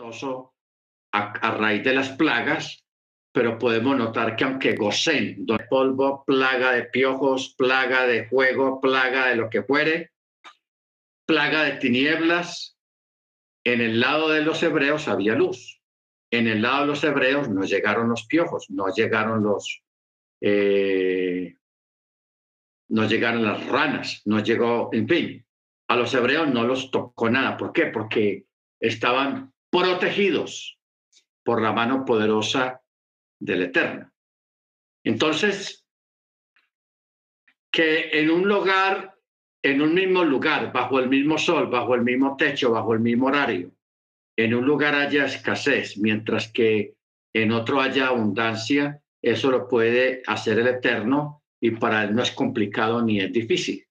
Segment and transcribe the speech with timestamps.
[0.00, 2.84] a, a raíz de las plagas,
[3.32, 9.28] pero podemos notar que aunque gocen de polvo, plaga de piojos, plaga de fuego, plaga
[9.28, 10.12] de lo que fuere,
[11.26, 12.76] plaga de tinieblas,
[13.64, 15.80] en el lado de los hebreos había luz.
[16.30, 19.82] En el lado de los hebreos no llegaron los piojos, no llegaron los,
[20.40, 21.56] eh,
[22.88, 25.46] no llegaron las ranas, no llegó, en fin,
[25.88, 27.56] a los hebreos no los tocó nada.
[27.56, 27.86] ¿Por qué?
[27.86, 28.46] Porque
[28.80, 30.78] estaban protegidos
[31.42, 32.80] por la mano poderosa
[33.40, 34.12] del Eterno.
[35.02, 35.84] Entonces,
[37.72, 39.18] que en un lugar,
[39.64, 43.26] en un mismo lugar, bajo el mismo sol, bajo el mismo techo, bajo el mismo
[43.26, 43.72] horario,
[44.36, 46.94] en un lugar haya escasez, mientras que
[47.32, 52.30] en otro haya abundancia, eso lo puede hacer el Eterno y para él no es
[52.30, 53.84] complicado ni es difícil.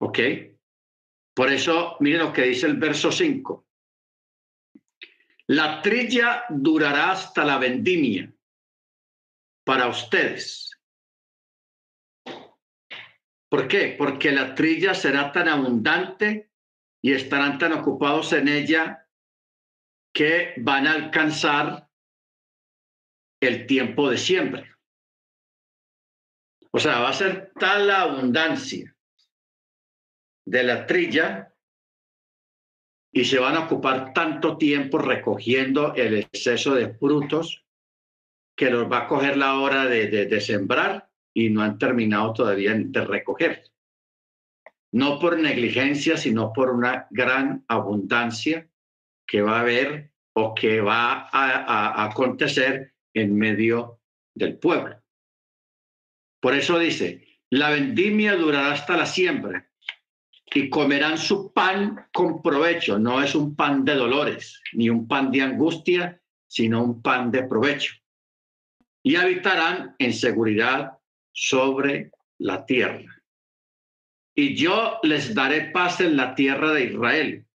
[0.00, 0.18] ¿Ok?
[1.34, 3.66] Por eso, miren lo que dice el verso 5.
[5.48, 8.32] La trilla durará hasta la vendimia
[9.64, 10.70] para ustedes.
[13.50, 13.94] ¿Por qué?
[13.98, 16.50] Porque la trilla será tan abundante
[17.02, 19.06] y estarán tan ocupados en ella
[20.14, 21.90] que van a alcanzar
[23.40, 24.72] el tiempo de siempre.
[26.70, 28.93] O sea, va a ser tal la abundancia
[30.46, 31.54] de la trilla
[33.12, 37.64] y se van a ocupar tanto tiempo recogiendo el exceso de frutos
[38.56, 42.74] que los va a coger la hora de, de, sembrar y no han terminado todavía
[42.74, 43.64] de recoger.
[44.92, 48.68] No por negligencia, sino por una gran abundancia
[49.26, 54.00] que va a haber o que va a acontecer en medio
[54.34, 55.00] del pueblo.
[56.40, 59.70] Por eso dice, la vendimia durará hasta la siembra
[60.54, 62.96] y comerán su pan con provecho.
[62.98, 67.42] No es un pan de dolores, ni un pan de angustia, sino un pan de
[67.42, 67.94] provecho.
[69.02, 70.92] Y habitarán en seguridad
[71.32, 73.20] sobre la tierra.
[74.36, 77.46] Y yo les daré paz en la tierra de Israel.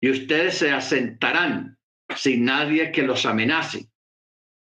[0.00, 1.78] Y ustedes se asentarán
[2.16, 3.88] sin nadie que los amenace.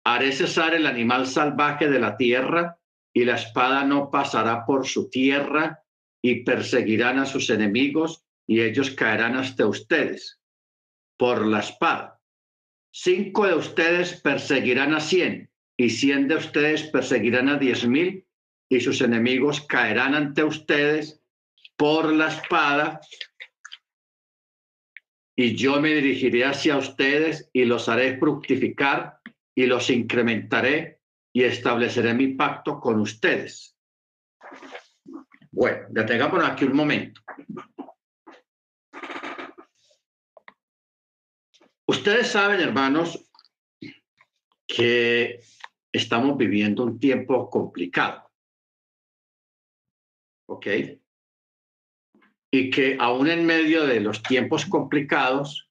[0.03, 2.80] Haré cesar el animal salvaje de la tierra
[3.13, 5.83] y la espada no pasará por su tierra
[6.24, 10.40] y perseguirán a sus enemigos y ellos caerán hasta ustedes
[11.18, 12.20] por la espada.
[12.92, 18.26] Cinco de ustedes perseguirán a cien y cien de ustedes perseguirán a diez mil
[18.70, 21.22] y sus enemigos caerán ante ustedes
[21.76, 23.02] por la espada
[25.36, 29.20] y yo me dirigiré hacia ustedes y los haré fructificar
[29.56, 31.02] y los incrementaré
[31.34, 33.73] y estableceré mi pacto con ustedes.
[35.53, 37.22] Bueno, detengámonos aquí un momento.
[41.86, 43.30] Ustedes saben, hermanos,
[44.66, 45.42] que
[45.92, 48.31] estamos viviendo un tiempo complicado.
[50.50, 50.68] ¿Ok?
[52.52, 55.69] Y que aún en medio de los tiempos complicados,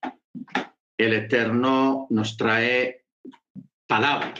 [0.97, 3.05] el Eterno nos trae
[3.85, 4.33] palabra.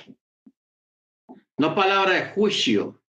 [1.58, 3.03] No palabra de juicio,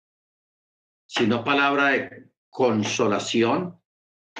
[1.16, 3.80] sino palabra de consolación,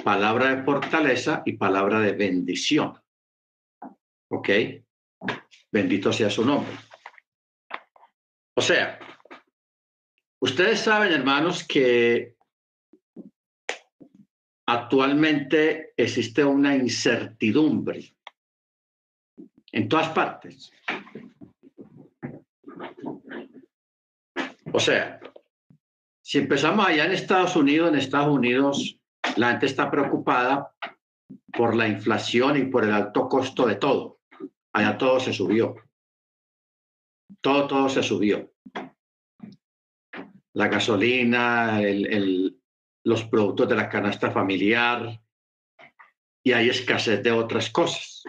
[0.03, 3.01] palabra de fortaleza y palabra de bendición.
[4.29, 4.49] ¿Ok?
[5.71, 6.73] Bendito sea su nombre.
[8.57, 8.99] O sea,
[10.41, 12.35] ustedes saben, hermanos, que
[14.67, 18.17] actualmente existe una incertidumbre
[19.71, 20.73] en todas partes.
[24.73, 25.21] O sea,
[26.35, 28.99] si empezamos allá en Estados Unidos, en Estados Unidos
[29.37, 30.75] la gente está preocupada
[31.53, 34.19] por la inflación y por el alto costo de todo.
[34.73, 35.77] Allá todo se subió.
[37.41, 38.53] Todo, todo se subió.
[40.55, 41.81] La gasolina,
[43.05, 45.21] los productos de la canasta familiar
[46.43, 48.25] y hay escasez de otras cosas.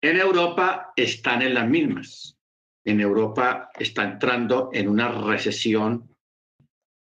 [0.00, 2.38] En Europa están en las mismas
[2.84, 6.11] en Europa está entrando en una recesión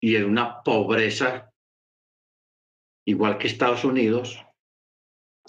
[0.01, 1.51] y en una pobreza,
[3.05, 4.43] igual que Estados Unidos.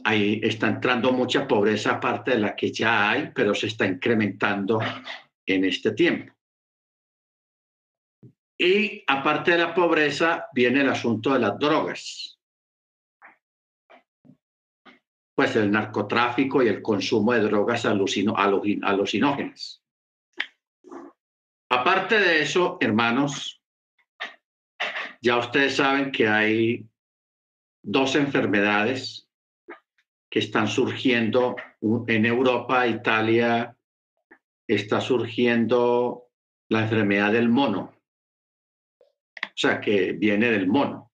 [0.05, 4.81] Ahí está entrando mucha pobreza aparte de la que ya hay, pero se está incrementando
[5.47, 6.33] en este tiempo.
[8.59, 12.39] Y aparte de la pobreza viene el asunto de las drogas.
[15.35, 19.83] Pues el narcotráfico y el consumo de drogas alucinógenas.
[21.71, 23.60] Aparte de eso, hermanos,
[25.21, 26.89] ya ustedes saben que hay
[27.83, 29.29] dos enfermedades
[30.31, 31.57] que están surgiendo
[32.07, 33.77] en Europa, Italia,
[34.67, 36.29] está surgiendo
[36.69, 37.93] la enfermedad del mono,
[39.43, 41.11] o sea, que viene del mono,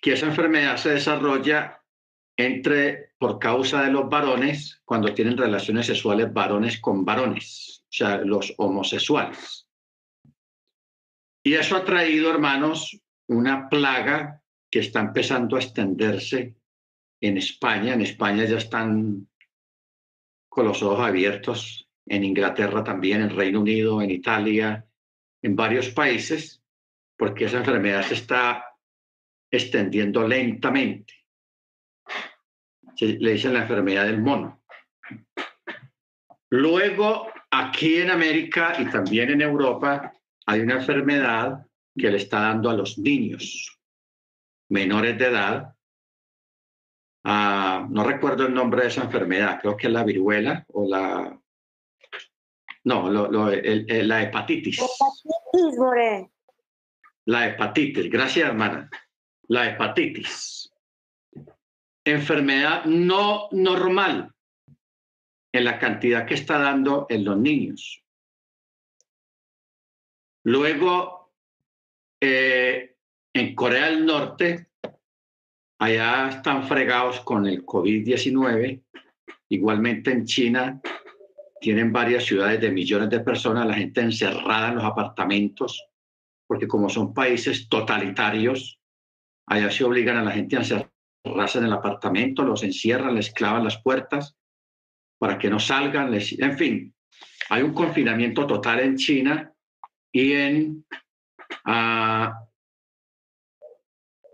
[0.00, 1.82] que esa enfermedad se desarrolla
[2.36, 8.16] entre, por causa de los varones, cuando tienen relaciones sexuales varones con varones, o sea,
[8.16, 9.69] los homosexuales.
[11.42, 16.56] Y eso ha traído, hermanos, una plaga que está empezando a extenderse
[17.20, 17.94] en España.
[17.94, 19.28] En España ya están
[20.48, 24.86] con los ojos abiertos, en Inglaterra también, en Reino Unido, en Italia,
[25.42, 26.62] en varios países,
[27.16, 28.64] porque esa enfermedad se está
[29.50, 31.14] extendiendo lentamente.
[32.96, 34.62] Se le dicen la enfermedad del mono.
[36.50, 40.12] Luego, aquí en América y también en Europa,
[40.50, 41.66] hay una enfermedad
[41.96, 43.78] que le está dando a los niños
[44.68, 45.74] menores de edad
[47.22, 51.38] Ah, no recuerdo el nombre de esa enfermedad, creo que es la viruela o la...
[52.84, 54.78] No, la hepatitis.
[54.78, 56.30] Hepatitis, More.
[57.26, 58.88] La hepatitis, gracias hermana.
[59.48, 60.72] La hepatitis.
[62.02, 64.32] Enfermedad no normal
[65.52, 67.99] en la cantidad que está dando en los niños.
[70.44, 71.32] Luego,
[72.20, 72.96] eh,
[73.32, 74.70] en Corea del Norte,
[75.80, 78.82] Allá están fregados con el COVID-19.
[79.48, 80.78] Igualmente en China
[81.58, 85.82] tienen varias ciudades de millones de personas, la gente encerrada en los apartamentos,
[86.46, 88.78] porque como son países totalitarios,
[89.46, 93.64] allá se obligan a la gente a encerrarse en el apartamento, los encierran, les clavan
[93.64, 94.36] las puertas
[95.18, 96.94] para que no salgan, en fin,
[97.48, 99.50] hay un confinamiento total en China
[100.12, 100.84] y en,
[101.64, 102.46] ah,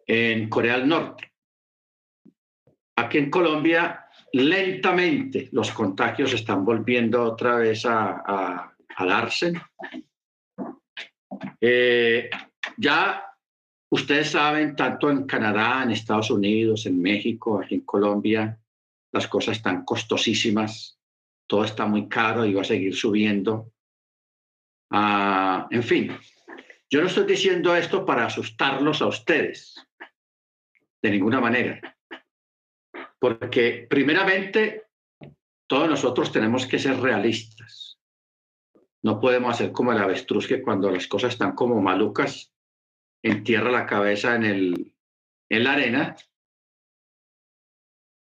[0.06, 1.32] en Corea del Norte.
[2.96, 9.52] Aquí en Colombia, lentamente los contagios están volviendo otra vez a, darse.
[11.60, 12.30] Eh,
[12.78, 13.22] ya
[13.90, 18.58] ustedes saben, tanto en Canadá, en Estados Unidos, en México, aquí en Colombia,
[19.12, 20.98] las cosas están costosísimas,
[21.46, 23.72] todo está muy caro y va a seguir subiendo.
[24.90, 26.16] Ah, en fin,
[26.88, 29.74] yo no estoy diciendo esto para asustarlos a ustedes,
[31.02, 31.96] de ninguna manera.
[33.18, 34.84] Porque primeramente,
[35.66, 37.98] todos nosotros tenemos que ser realistas.
[39.02, 42.52] No podemos hacer como el avestruz que cuando las cosas están como malucas,
[43.22, 44.94] entierra la cabeza en, el,
[45.48, 46.16] en la arena,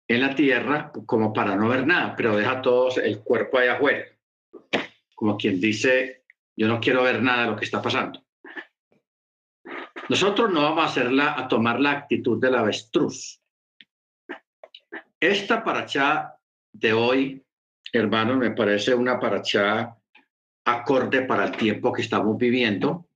[0.08, 4.06] en la tierra, como para no ver nada, pero deja todo el cuerpo allá afuera.
[5.14, 6.19] Como quien dice,
[6.60, 8.22] yo no quiero ver nada de lo que está pasando.
[10.10, 13.40] Nosotros no vamos a, hacerla, a tomar la actitud del avestruz.
[15.18, 16.34] Esta paracha
[16.70, 17.42] de hoy,
[17.90, 19.96] hermanos, me parece una paracha
[20.66, 23.08] acorde para el tiempo que estamos viviendo,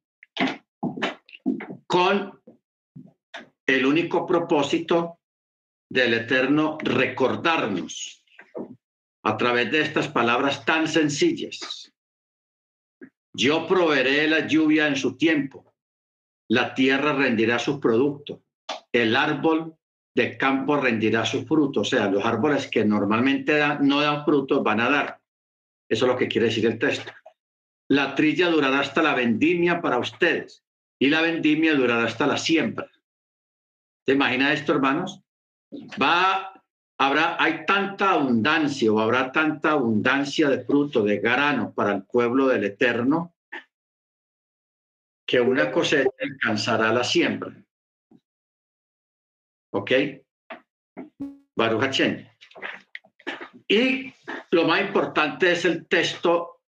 [1.86, 2.40] con
[3.66, 5.18] el único propósito
[5.90, 8.24] del Eterno recordarnos
[9.22, 11.93] a través de estas palabras tan sencillas.
[13.36, 15.74] Yo proveeré la lluvia en su tiempo,
[16.48, 18.42] la tierra rendirá su producto,
[18.92, 19.76] el árbol
[20.14, 21.80] de campo rendirá su fruto.
[21.80, 25.20] O sea, los árboles que normalmente no dan frutos van a dar.
[25.88, 27.12] Eso es lo que quiere decir el texto.
[27.88, 30.64] La trilla durará hasta la vendimia para ustedes
[30.98, 32.88] y la vendimia durará hasta la siembra.
[34.06, 35.20] ¿Se imagina esto, hermanos?
[36.00, 36.62] Va,
[36.98, 42.46] habrá, hay tanta abundancia o habrá tanta abundancia de fruto, de grano para el pueblo
[42.48, 43.33] del Eterno,
[45.26, 47.52] que una cosecha alcanzará la siembra.
[49.72, 49.92] ¿Ok?
[51.56, 52.00] Baruch
[53.68, 54.12] Y
[54.50, 56.60] lo más importante es el texto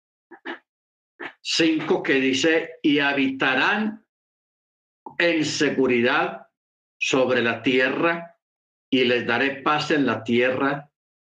[1.42, 4.04] 5 que dice, y habitarán
[5.18, 6.48] en seguridad
[6.98, 8.36] sobre la tierra
[8.90, 10.90] y les daré paz en la tierra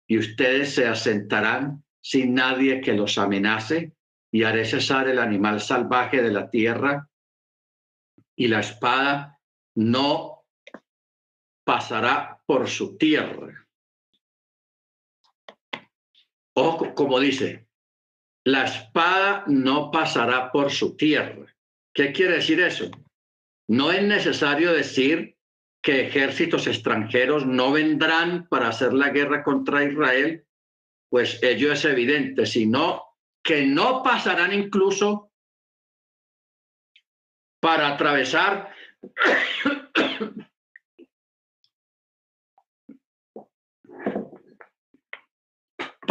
[0.07, 3.93] y ustedes se asentarán sin nadie que los amenace
[4.31, 7.09] y haré cesar el animal salvaje de la tierra
[8.35, 9.39] y la espada
[9.75, 10.45] no
[11.63, 13.67] pasará por su tierra.
[16.53, 17.67] O como dice,
[18.43, 21.45] la espada no pasará por su tierra.
[21.93, 22.89] ¿Qué quiere decir eso?
[23.67, 25.37] No es necesario decir
[25.81, 30.45] que ejércitos extranjeros no vendrán para hacer la guerra contra Israel,
[31.09, 33.03] pues ello es evidente, sino
[33.43, 35.30] que no pasarán incluso
[37.61, 38.73] para atravesar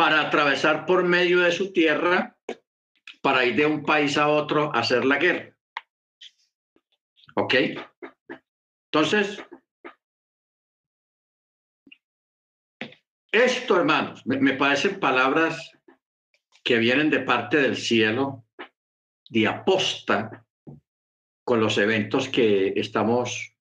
[0.01, 2.35] para atravesar por medio de su tierra,
[3.21, 5.55] para ir de un país a otro a hacer la guerra.
[7.37, 7.55] ¿Ok?
[8.87, 9.45] Entonces,
[13.31, 15.71] esto, hermanos, me, parecen palabras
[16.65, 18.47] que vienen de parte del cielo,
[19.29, 20.47] de aposta,
[21.45, 23.55] con los eventos que estamos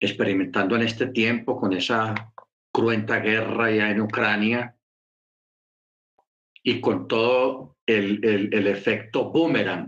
[0.00, 2.32] experimentando en este tiempo, con esa
[2.72, 4.76] cruenta guerra ya en Ucrania
[6.62, 9.86] y con todo el, el, efecto boomerang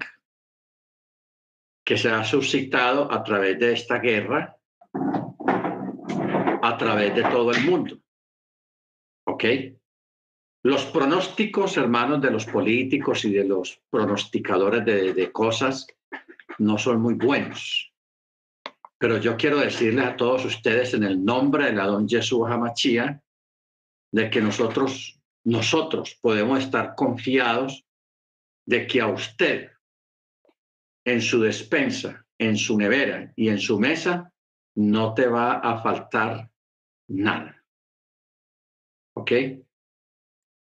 [1.84, 4.56] que se ha suscitado a través de esta guerra,
[6.62, 7.98] a través de todo el mundo.
[9.26, 9.44] ¿Ok?
[10.64, 15.86] Los pronósticos, hermanos, de los políticos y de los pronosticadores de, de cosas
[16.58, 17.92] no son muy buenos.
[18.98, 23.22] Pero yo quiero decirles a todos ustedes en el nombre de la don Jesús Hamachía
[24.12, 27.84] de que nosotros, nosotros podemos estar confiados
[28.66, 29.70] de que a usted,
[31.04, 34.32] en su despensa, en su nevera y en su mesa,
[34.76, 36.50] no te va a faltar
[37.08, 37.64] nada.
[39.14, 39.32] ¿Ok?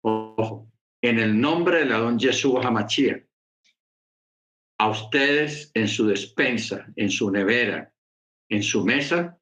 [0.04, 3.27] Ojo, en el nombre de la don Jesús Hamachía,
[4.80, 7.92] a ustedes en su despensa, en su nevera,
[8.50, 9.40] en su mesa,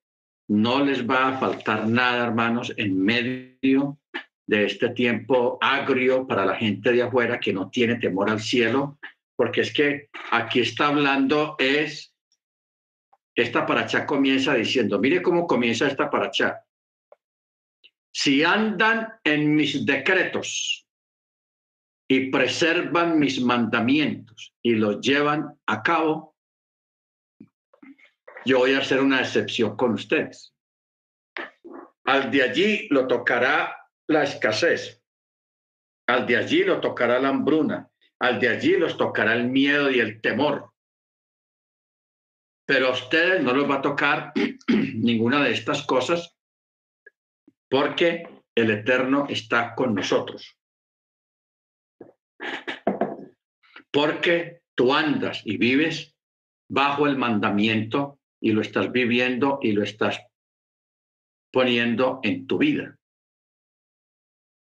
[0.48, 4.00] no les va a faltar nada, hermanos, en medio
[4.48, 9.00] de este tiempo agrio para la gente de afuera que no tiene temor al cielo,
[9.36, 12.13] porque es que aquí está hablando es,
[13.36, 16.63] esta paracha comienza diciendo, mire cómo comienza esta paracha.
[18.13, 20.85] Si andan en mis decretos
[22.07, 26.35] y preservan mis mandamientos y los llevan a cabo,
[28.45, 30.53] yo voy a hacer una excepción con ustedes.
[32.03, 33.75] Al de allí lo tocará
[34.07, 35.01] la escasez,
[36.07, 40.00] al de allí lo tocará la hambruna, al de allí los tocará el miedo y
[40.00, 40.71] el temor.
[42.67, 44.33] Pero a ustedes no les va a tocar
[44.67, 46.35] ninguna de estas cosas
[47.67, 50.55] porque el Eterno está con nosotros.
[53.92, 56.15] Porque tú andas y vives
[56.70, 60.20] bajo el mandamiento y lo estás viviendo y lo estás
[61.51, 62.98] poniendo en tu vida.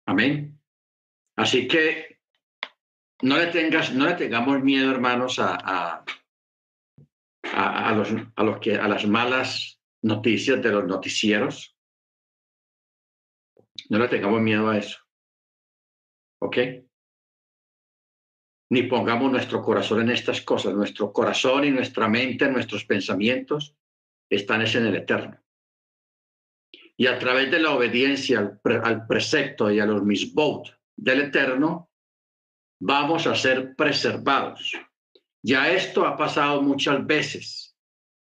[0.08, 0.60] Amén.
[1.38, 2.20] Así que
[3.22, 6.04] no le tengas, no le tengamos miedo, hermanos, a,
[7.44, 11.78] a, los, a los que a las malas noticias de los noticieros.
[13.90, 15.00] No le tengamos miedo a eso.
[16.40, 16.58] ¿Ok?
[18.72, 20.74] Ni pongamos nuestro corazón en estas cosas.
[20.74, 23.76] Nuestro corazón y nuestra mente, nuestros pensamientos
[24.30, 25.38] están en el eterno.
[26.96, 31.92] Y a través de la obediencia al, precepto y a los misbot del eterno,
[32.80, 34.72] vamos a ser preservados.
[35.44, 37.76] Ya esto ha pasado muchas veces,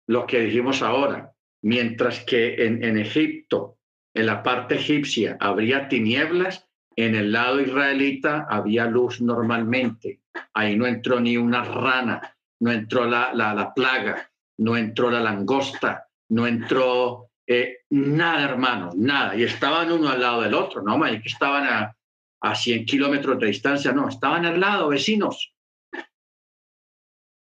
[0.08, 3.78] lo que dijimos ahora, mientras que en, en Egipto,
[4.12, 10.23] en la parte egipcia, habría tinieblas, en el lado israelita había luz normalmente.
[10.52, 16.08] Ahí no entró ni una rana, no entró la, la, plaga, no entró la langosta,
[16.30, 19.36] no entró eh, nada, hermanos, nada.
[19.36, 21.00] Y estaban uno al lado del otro, ¿no?
[21.02, 21.96] que estaban a,
[22.42, 25.54] a 100 kilómetros de distancia, no, estaban al lado, vecinos.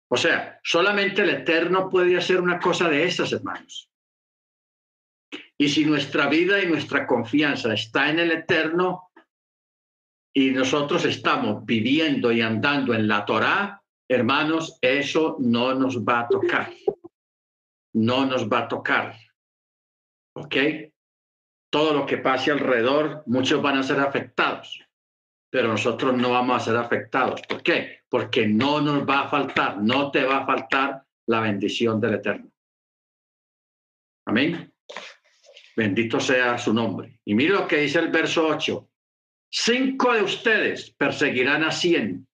[0.09, 3.91] O sea, solamente el Eterno puede hacer una cosa de esas, hermanos.
[5.59, 9.06] Y si nuestra vida y nuestra confianza está en el Eterno,
[10.37, 16.29] y nosotros estamos viviendo y andando en la Torá, hermanos, eso no nos va a
[16.29, 16.71] tocar.
[17.95, 19.17] No nos va a tocar.
[20.35, 20.57] ¿Ok?
[21.71, 24.79] Todo lo que pase alrededor, muchos van a ser afectados,
[25.49, 27.41] pero nosotros no vamos a ser afectados.
[27.49, 28.01] ¿Por qué?
[28.07, 32.51] Porque no nos va a faltar, no te va a faltar la bendición del Eterno.
[34.27, 34.71] Amén.
[35.75, 37.21] Bendito sea su nombre.
[37.25, 38.91] Y mire lo que dice el verso 8.
[39.51, 42.27] Cinco de ustedes perseguirán a cien.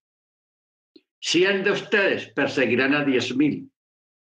[1.21, 3.71] Cien de ustedes perseguirán a diez mil.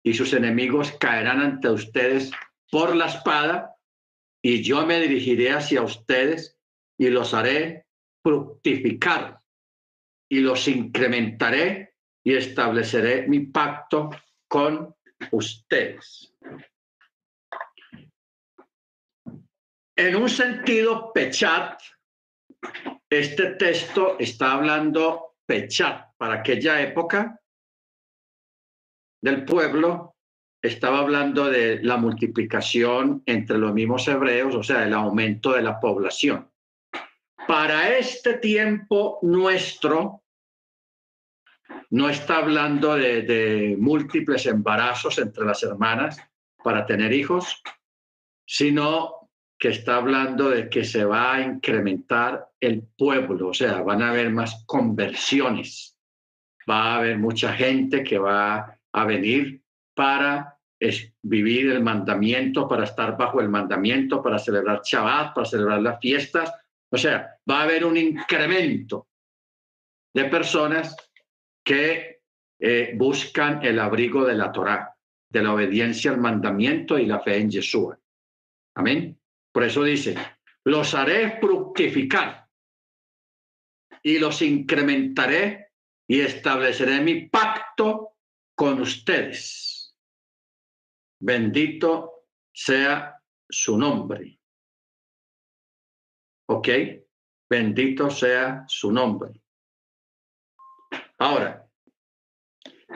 [0.03, 2.31] Y sus enemigos caerán ante ustedes
[2.71, 3.75] por la espada.
[4.43, 6.57] Y yo me dirigiré hacia ustedes
[6.97, 7.87] y los haré
[8.23, 9.41] fructificar.
[10.31, 11.95] Y los incrementaré
[12.25, 14.11] y estableceré mi pacto
[14.49, 14.95] con
[15.33, 16.35] ustedes.
[19.97, 21.81] En un sentido, Pechat
[23.11, 27.41] este texto está hablando Pechat para aquella época
[29.21, 30.17] del pueblo,
[30.63, 35.81] estaba hablando de la multiplicación entre los mismos hebreos, o sea, el aumento de la
[35.81, 36.51] población.
[37.47, 40.23] para este tiempo nuestro,
[41.89, 46.19] no está hablando de, de, múltiples embarazos entre las hermanas
[46.63, 47.63] para tener hijos,
[48.47, 49.18] sino
[49.59, 54.11] que está hablando de que se va a incrementar el pueblo, o sea, van a
[54.11, 55.99] haber más conversiones,
[56.69, 59.63] va a haber mucha gente que va a venir
[59.95, 60.59] para
[61.23, 66.53] vivir el mandamiento, para estar bajo el mandamiento, para celebrar Shabbat, para celebrar las fiestas.
[66.91, 69.09] O sea, va a haber un incremento
[70.15, 70.97] de personas
[71.65, 72.21] que
[72.61, 74.97] eh, buscan el abrigo de la Torá,
[75.31, 77.99] de la obediencia al mandamiento y la fe en Yeshua.
[78.77, 79.18] Amén.
[79.59, 80.15] Por eso dice,
[80.67, 82.49] los haré fructificar
[84.05, 85.73] y los incrementaré
[86.07, 88.19] y estableceré mi pacto
[88.55, 89.99] con ustedes.
[91.19, 94.39] Bendito sea su nombre.
[96.47, 96.69] ¿Ok?
[97.51, 99.43] Bendito sea su nombre.
[101.19, 101.69] Ahora,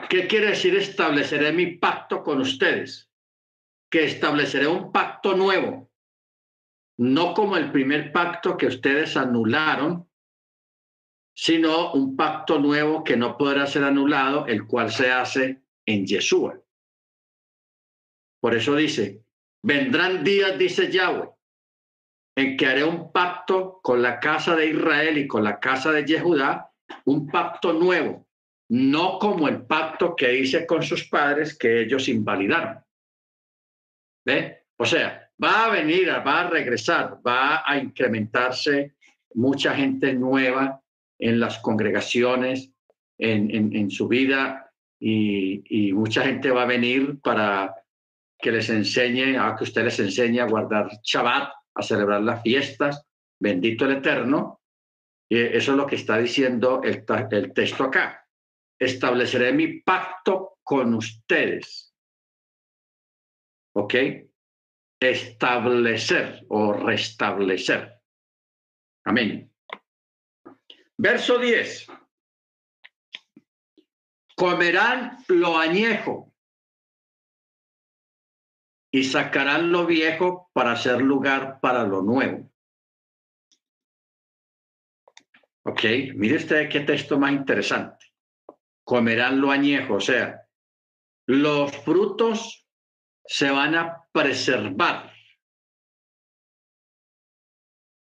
[0.09, 3.11] ¿qué quiere decir estableceré mi pacto con ustedes?
[3.91, 5.92] Que estableceré un pacto nuevo,
[6.97, 10.07] no como el primer pacto que ustedes anularon,
[11.35, 16.59] sino un pacto nuevo que no podrá ser anulado, el cual se hace en Yeshua.
[18.39, 19.23] Por eso dice,
[19.63, 21.29] vendrán días, dice Yahweh,
[22.35, 26.05] en que haré un pacto con la casa de Israel y con la casa de
[26.05, 26.71] Yehudá,
[27.05, 28.27] un pacto nuevo,
[28.69, 32.83] no como el pacto que hice con sus padres que ellos invalidaron.
[34.25, 34.65] ¿Ve?
[34.77, 38.95] O sea, va a venir, va a regresar, va a incrementarse
[39.35, 40.81] mucha gente nueva
[41.19, 42.71] en las congregaciones,
[43.17, 47.73] en, su vida, y, mucha gente va a venir para
[48.37, 53.05] que les enseñe, a que usted les enseñe a guardar Shabbat, a celebrar las fiestas,
[53.39, 54.61] bendito el Eterno.
[55.29, 58.27] Y eso es lo que está diciendo el, el texto acá.
[58.77, 61.93] Estableceré mi pacto con ustedes.
[63.75, 63.95] ¿Ok?
[65.03, 67.99] Establecer o restablecer.
[69.05, 69.51] Amén.
[70.97, 71.87] Verso 10.
[74.35, 76.33] Comerán lo añejo
[78.91, 82.51] y sacarán lo viejo para hacer lugar para lo nuevo.
[85.65, 85.81] Ok,
[86.15, 88.05] mire usted qué texto más interesante.
[88.83, 90.47] Comerán lo añejo, o sea,
[91.25, 92.62] los frutos
[93.25, 95.13] se van a preservar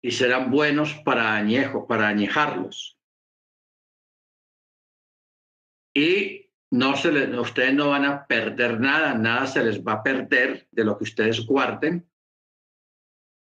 [0.01, 2.97] y serán buenos para añejo, para añejarlos.
[5.93, 10.03] Y no se les, ustedes no van a perder nada, nada se les va a
[10.03, 12.09] perder de lo que ustedes guarden,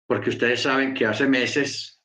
[0.08, 2.02] porque ustedes saben que hace meses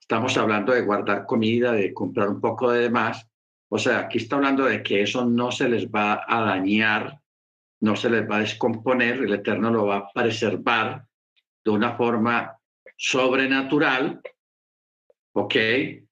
[0.00, 3.28] estamos hablando de guardar comida, de comprar un poco de demás.
[3.68, 7.20] O sea, aquí está hablando de que eso no se les va a dañar,
[7.80, 11.06] no se les va a descomponer, el Eterno lo va a preservar
[11.64, 12.58] de una forma
[12.96, 14.20] sobrenatural,
[15.32, 15.54] ¿ok?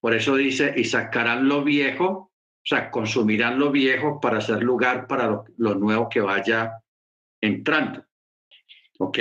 [0.01, 5.07] Por eso dice, y sacarán lo viejo, o sea, consumirán lo viejo para hacer lugar
[5.07, 6.83] para lo, nuevo que vaya
[7.41, 8.05] entrando,
[8.99, 9.19] ¿ok?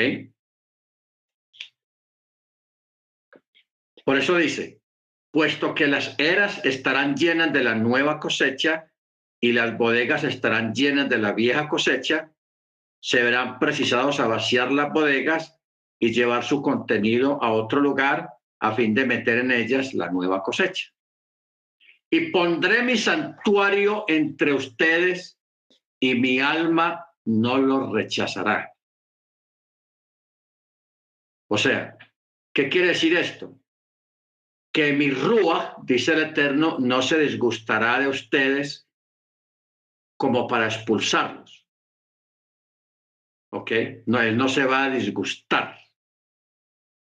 [4.04, 4.82] Por eso dice,
[5.32, 8.92] puesto que las eras estarán llenas de la nueva cosecha
[9.40, 12.33] y las bodegas estarán llenas de la vieja cosecha,
[13.04, 15.60] se verán precisados a vaciar las bodegas
[16.00, 18.30] y llevar su contenido a otro lugar
[18.62, 20.94] a fin de meter en ellas la nueva cosecha.
[22.10, 25.38] Y pondré mi santuario entre ustedes
[26.00, 28.72] y mi alma no lo rechazará.
[31.50, 31.98] O sea,
[32.54, 33.60] ¿qué quiere decir esto?
[34.72, 38.88] Que mi rúa, dice el Eterno, no se disgustará de ustedes
[40.16, 41.63] como para expulsarlos.
[43.54, 43.72] ¿Ok?
[44.08, 45.78] No, él no se va a disgustar.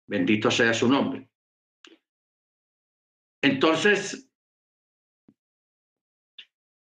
[0.06, 1.30] Bendito sea su nombre.
[3.42, 4.30] Entonces,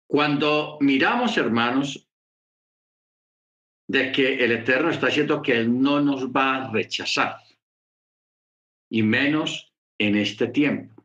[0.08, 2.08] cuando miramos, hermanos,
[3.88, 7.38] de que el Eterno está diciendo que Él no nos va a rechazar,
[8.88, 11.04] y menos en este tiempo,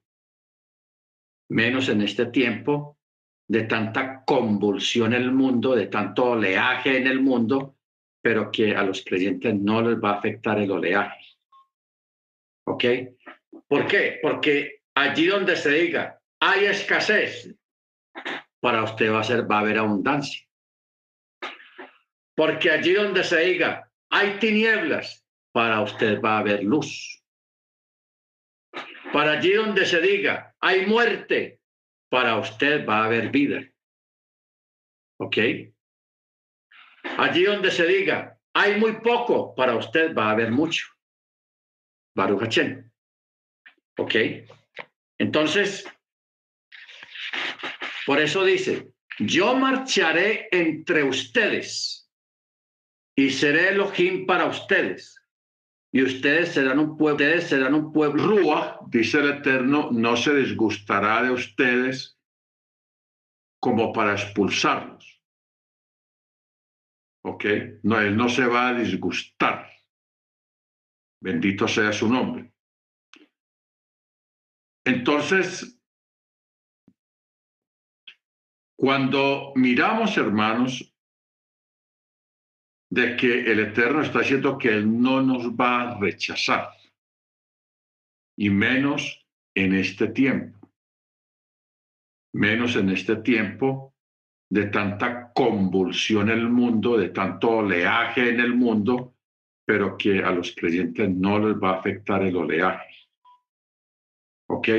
[1.50, 3.00] menos en este tiempo
[3.48, 7.75] de tanta convulsión en el mundo, de tanto oleaje en el mundo,
[8.26, 11.38] pero que a los creyentes no les va a afectar el oleaje.
[12.66, 12.84] ¿Ok?
[13.68, 14.18] ¿Por qué?
[14.20, 17.56] Porque allí donde se diga hay escasez,
[18.60, 20.44] para usted va a, ser, va a haber abundancia.
[22.36, 27.24] Porque allí donde se diga hay tinieblas, para usted va a haber luz.
[29.14, 31.60] Para allí donde se diga, hay muerte,
[32.10, 33.62] para usted va a haber vida.
[35.20, 35.38] ¿Ok?
[37.18, 40.88] Allí donde se diga, hay muy poco, para usted va a haber mucho.
[42.16, 42.58] Baruch
[43.98, 44.16] ¿Ok?
[45.18, 45.86] Entonces,
[48.06, 52.10] por eso dice, yo marcharé entre ustedes
[53.16, 55.22] y seré Elohim para ustedes.
[55.92, 58.26] Y ustedes serán un pueblo, ustedes serán un pueblo.
[58.26, 62.20] Rúa, dice el Eterno, no se disgustará de ustedes
[63.62, 65.15] como para expulsarlos.
[67.36, 67.46] ¿Ok?
[67.84, 69.70] No, él no se va a disgustar.
[71.22, 72.54] Bendito sea su nombre.
[74.86, 75.78] Entonces,
[78.78, 80.96] cuando miramos, hermanos,
[82.90, 86.70] de que el Eterno está diciendo que Él no nos va a rechazar,
[88.38, 90.72] y menos en este tiempo,
[92.34, 93.95] menos en este tiempo
[94.50, 99.16] de tanta convulsión en el mundo, de tanto oleaje en el mundo,
[99.66, 103.10] pero que a los creyentes no les va a afectar el oleaje.
[104.48, 104.70] ¿Ok?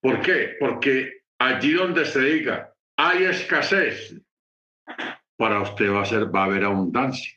[0.00, 0.56] ¿Por qué?
[0.60, 4.16] Porque allí donde se diga, hay escasez,
[5.36, 7.32] para usted va a, ser, va a haber abundancia.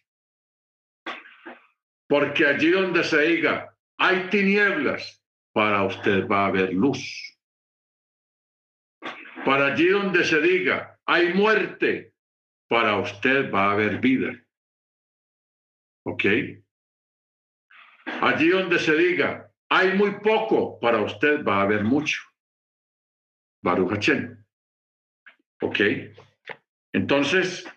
[2.07, 7.37] Porque allí donde se diga, hay tinieblas, para usted va a haber luz.
[9.45, 12.13] Para allí donde se diga, hay muerte,
[12.67, 14.31] para usted va a haber vida.
[16.05, 16.23] ¿Ok?
[18.21, 22.21] Allí donde se diga, hay muy poco, para usted va a haber mucho.
[23.63, 24.07] Baruch
[25.61, 25.79] ¿Ok?
[26.93, 27.67] Entonces,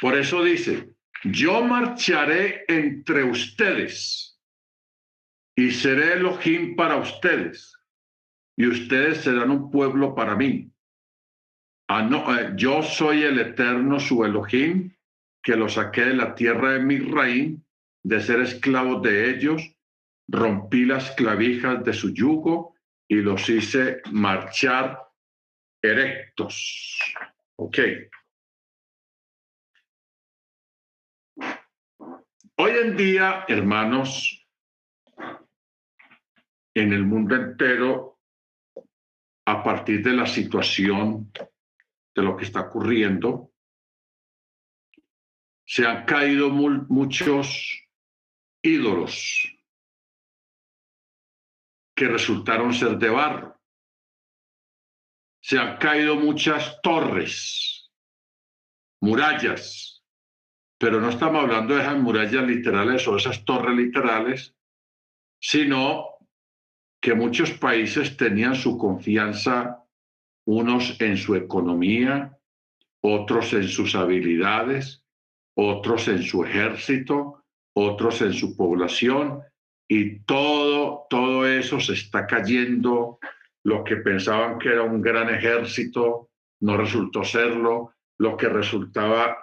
[0.00, 0.88] por eso dice,
[1.24, 4.40] yo marcharé entre ustedes
[5.54, 7.76] y seré Elohim para ustedes,
[8.56, 10.73] y ustedes serán un pueblo para mí.
[11.88, 14.90] Ah, no, eh, yo soy el eterno, su Elohim,
[15.42, 17.60] que lo saqué de la tierra de mi reino,
[18.02, 19.62] de ser esclavos de ellos,
[20.26, 22.74] rompí las clavijas de su yugo
[23.06, 24.98] y los hice marchar
[25.82, 26.98] erectos.
[27.56, 27.78] Ok.
[32.56, 34.46] Hoy en día, hermanos,
[36.74, 38.20] en el mundo entero,
[39.46, 41.30] a partir de la situación
[42.14, 43.52] de lo que está ocurriendo,
[45.66, 47.88] se han caído muchos
[48.62, 49.50] ídolos
[51.94, 53.60] que resultaron ser de barro.
[55.40, 57.90] Se han caído muchas torres,
[59.00, 60.02] murallas,
[60.78, 64.56] pero no estamos hablando de esas murallas literales o esas torres literales,
[65.40, 66.08] sino
[67.00, 69.83] que muchos países tenían su confianza,
[70.46, 72.36] unos en su economía,
[73.00, 75.04] otros en sus habilidades,
[75.56, 79.42] otros en su ejército, otros en su población,
[79.88, 83.18] y todo, todo eso se está cayendo.
[83.64, 86.30] Lo que pensaban que era un gran ejército
[86.60, 87.92] no resultó serlo.
[88.18, 89.36] Lo que resultaba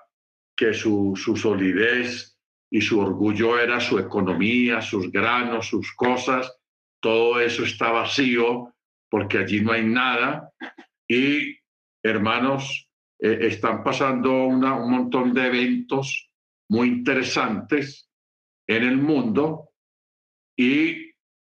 [0.55, 2.37] que su, su solidez
[2.71, 6.51] y su orgullo era su economía, sus granos, sus cosas,
[7.01, 8.73] todo eso está vacío
[9.09, 10.51] porque allí no hay nada.
[11.11, 11.59] Y
[12.01, 16.31] hermanos, eh, están pasando un montón de eventos
[16.69, 18.09] muy interesantes
[18.65, 19.71] en el mundo,
[20.57, 21.11] y,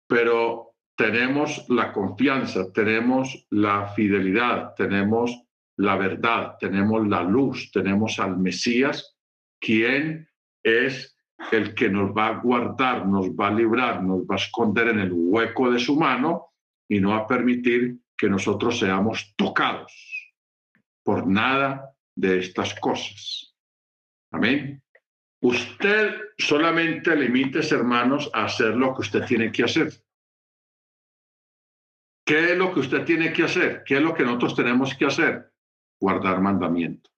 [0.09, 5.41] pero tenemos la confianza, tenemos la fidelidad, tenemos
[5.77, 9.15] la verdad, tenemos la luz, tenemos al Mesías,
[9.61, 10.27] quien
[10.63, 11.17] es
[11.53, 14.99] el que nos va a guardar, nos va a librar, nos va a esconder en
[14.99, 16.47] el hueco de su mano
[16.89, 19.93] y no va a permitir que nosotros seamos tocados
[21.03, 23.55] por nada de estas cosas.
[24.31, 24.81] Amén.
[25.41, 29.93] Usted solamente limites, hermanos, a hacer lo que usted tiene que hacer.
[32.25, 33.83] ¿Qué es lo que usted tiene que hacer?
[33.85, 35.51] ¿Qué es lo que nosotros tenemos que hacer?
[35.99, 37.09] guardar mandamiento,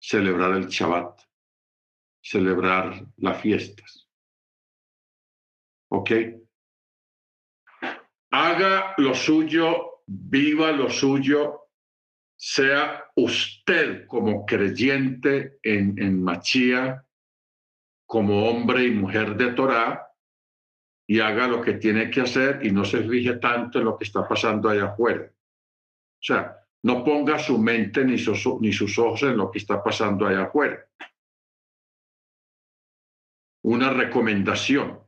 [0.00, 1.20] celebrar el Shabbat,
[2.22, 4.08] celebrar las fiestas.
[5.88, 6.10] ¿Ok?
[8.30, 11.68] Haga lo suyo, viva lo suyo,
[12.36, 17.04] sea usted como creyente en, en Machía,
[18.06, 20.10] como hombre y mujer de Torah,
[21.06, 24.04] y haga lo que tiene que hacer y no se fije tanto en lo que
[24.04, 25.28] está pasando allá afuera.
[25.28, 29.82] O sea, no ponga su mente ni sus, ni sus ojos en lo que está
[29.82, 30.86] pasando allá afuera.
[33.64, 35.00] Una recomendación.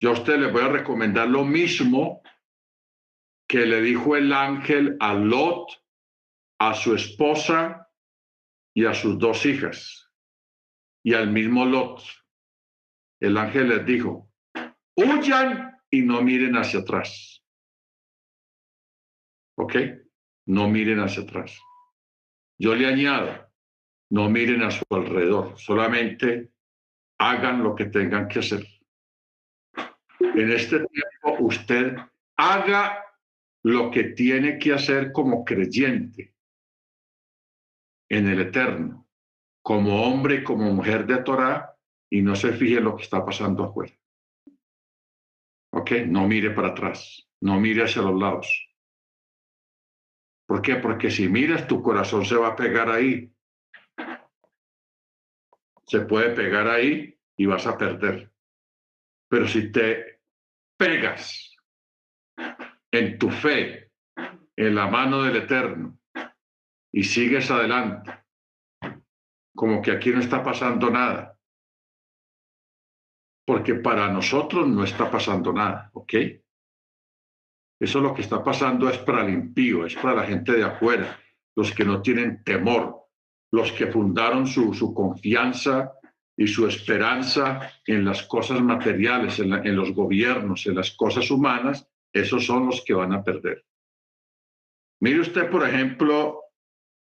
[0.00, 2.22] Yo a usted le voy a recomendar lo mismo
[3.46, 5.68] que le dijo el ángel a Lot,
[6.58, 7.88] a su esposa
[8.74, 10.10] y a sus dos hijas,
[11.04, 12.02] y al mismo Lot.
[13.20, 14.30] El ángel les dijo,
[14.96, 17.44] huyan y no miren hacia atrás.
[19.58, 19.74] ¿Ok?
[20.46, 21.58] No miren hacia atrás.
[22.58, 23.50] Yo le añado,
[24.10, 26.52] no miren a su alrededor, solamente
[27.18, 28.79] hagan lo que tengan que hacer.
[30.34, 31.96] En este tiempo usted
[32.36, 33.04] haga
[33.62, 36.34] lo que tiene que hacer como creyente
[38.08, 39.06] en el eterno,
[39.62, 41.76] como hombre y como mujer de Torah,
[42.10, 43.94] y no se fije lo que está pasando afuera.
[45.72, 45.92] ¿Ok?
[46.06, 48.68] No mire para atrás, no mire hacia los lados.
[50.46, 50.76] ¿Por qué?
[50.76, 53.32] Porque si miras, tu corazón se va a pegar ahí.
[55.86, 58.32] Se puede pegar ahí y vas a perder.
[59.28, 60.09] Pero si te
[60.80, 61.54] pegas
[62.90, 63.92] en tu fe,
[64.56, 65.98] en la mano del Eterno,
[66.90, 68.10] y sigues adelante,
[69.54, 71.38] como que aquí no está pasando nada,
[73.46, 76.14] porque para nosotros no está pasando nada, ¿ok?
[77.78, 81.20] Eso lo que está pasando es para el impío, es para la gente de afuera,
[81.56, 83.04] los que no tienen temor,
[83.52, 85.92] los que fundaron su, su confianza
[86.36, 91.86] y su esperanza en las cosas materiales, en, en los gobiernos, en las cosas humanas,
[92.12, 93.64] esos son los que van a perder.
[95.00, 96.42] Mire usted, por ejemplo,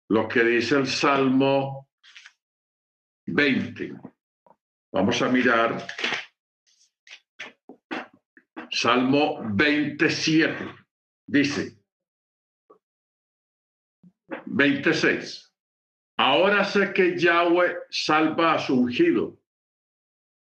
[0.09, 1.89] lo que dice el Salmo
[3.25, 3.93] 20.
[4.91, 5.87] Vamos a mirar
[8.69, 10.67] Salmo 27.
[11.25, 11.77] Dice
[14.45, 15.52] 26.
[16.17, 19.37] Ahora sé que Yahweh salva a su ungido.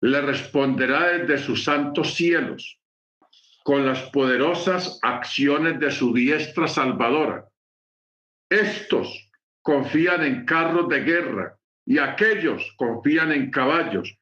[0.02, 2.80] Le responderá desde sus santos cielos
[3.64, 7.48] con las poderosas acciones de su diestra salvadora.
[8.50, 14.18] Estos confían en carros de guerra y aquellos confían en caballos,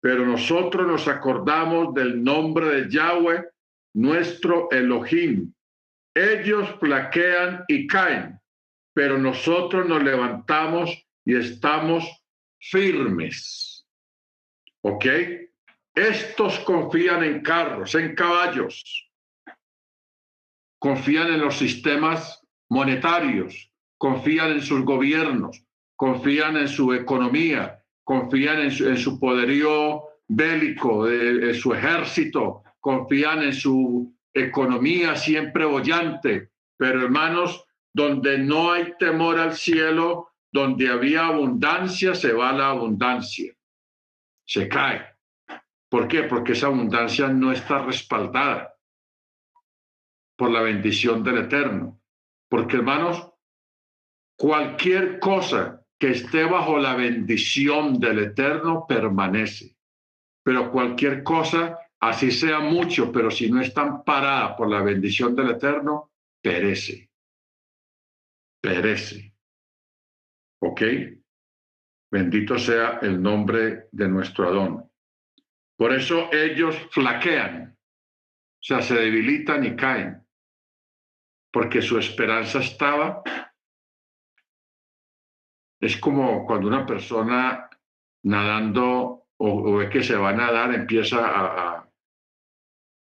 [0.00, 3.44] pero nosotros nos acordamos del nombre de Yahweh,
[3.94, 5.52] nuestro Elohim.
[6.14, 8.40] Ellos plaquean y caen,
[8.96, 12.02] pero nosotros nos levantamos y estamos
[12.58, 13.86] firmes.
[14.80, 15.04] ¿Ok?
[15.94, 19.12] Estos confían en carros, en caballos,
[20.78, 25.62] confían en los sistemas monetarios, confían en sus gobiernos,
[25.94, 34.16] confían en su economía, confían en su, poderío bélico, en su ejército, confían en su
[34.32, 36.48] economía siempre bollante.
[36.78, 37.65] Pero hermanos,
[37.96, 43.54] donde no hay temor al cielo, donde había abundancia, se va la abundancia.
[44.44, 45.02] Se cae.
[45.88, 46.24] ¿Por qué?
[46.24, 48.74] Porque esa abundancia no está respaldada
[50.36, 51.98] por la bendición del Eterno.
[52.50, 53.30] Porque, hermanos,
[54.36, 59.74] cualquier cosa que esté bajo la bendición del Eterno permanece.
[60.42, 65.52] Pero cualquier cosa, así sea mucho, pero si no está amparada por la bendición del
[65.52, 66.10] Eterno,
[66.42, 67.06] perece.
[68.66, 69.32] Perece.
[70.60, 70.82] ¿Ok?
[72.10, 74.90] Bendito sea el nombre de nuestro Adón.
[75.78, 80.26] Por eso ellos flaquean, o sea, se debilitan y caen,
[81.52, 83.22] porque su esperanza estaba.
[85.80, 87.70] Es como cuando una persona
[88.24, 91.88] nadando o, que se va a nadar, empieza a,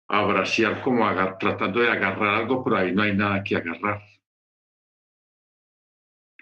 [0.08, 4.18] a, a como tratando de agarrar algo, pero ahí no hay nada que agarrar.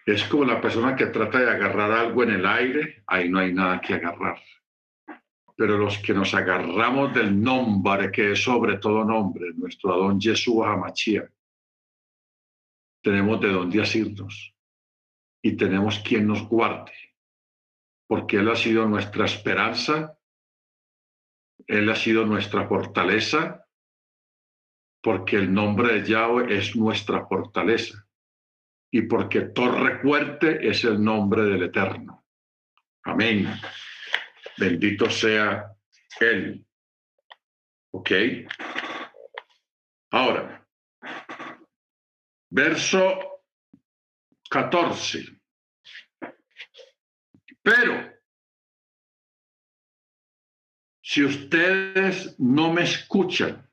[0.07, 3.53] Es como la persona que trata de agarrar algo en el aire, ahí no hay
[3.53, 4.41] nada que agarrar.
[5.57, 10.63] Pero los que nos agarramos del nombre que es sobre todo nombre, nuestro Adón Jesús
[10.65, 11.29] Hamachia,
[13.03, 14.55] tenemos de dónde asirnos
[15.41, 16.93] y tenemos quien nos guarde,
[18.07, 20.17] porque Él ha sido nuestra esperanza,
[21.67, 23.67] Él ha sido nuestra fortaleza,
[25.03, 28.06] porque el nombre de Yahweh es nuestra fortaleza
[28.91, 32.25] y porque torre fuerte es el nombre del Eterno.
[33.03, 33.47] Amén.
[34.57, 35.71] Bendito sea
[36.19, 36.65] Él.
[37.91, 38.11] ¿Ok?
[40.11, 40.65] Ahora,
[42.49, 43.43] verso
[44.49, 45.39] 14.
[47.61, 48.17] Pero,
[51.01, 53.69] si ustedes no me escuchan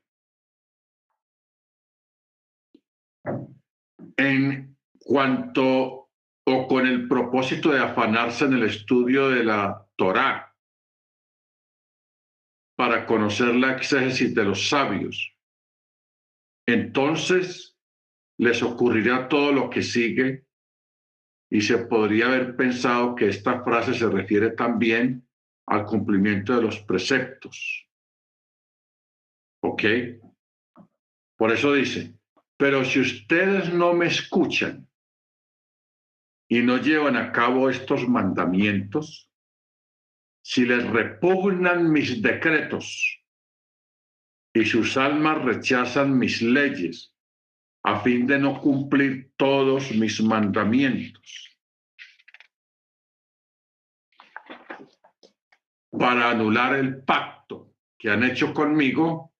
[4.17, 4.74] en
[5.05, 6.09] cuanto
[6.47, 10.53] o con el propósito de afanarse en el estudio de la Torá,
[12.75, 15.33] para conocer la exégesis de los sabios.
[16.67, 17.77] Entonces
[18.37, 20.45] les ocurrirá todo lo que sigue
[21.49, 25.25] y se podría haber pensado que esta frase se refiere también
[25.67, 27.87] al cumplimiento de los preceptos.
[29.63, 29.83] ¿Ok?
[31.37, 32.15] Por eso dice,
[32.57, 34.87] pero si ustedes no me escuchan
[36.47, 39.29] y no llevan a cabo estos mandamientos,
[40.43, 43.23] si les repugnan mis decretos
[44.53, 47.13] y sus almas rechazan mis leyes
[47.83, 51.55] a fin de no cumplir todos mis mandamientos,
[55.91, 59.33] para anular el pacto que han hecho conmigo,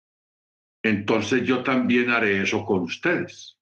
[0.84, 3.55] entonces yo también haré eso con ustedes.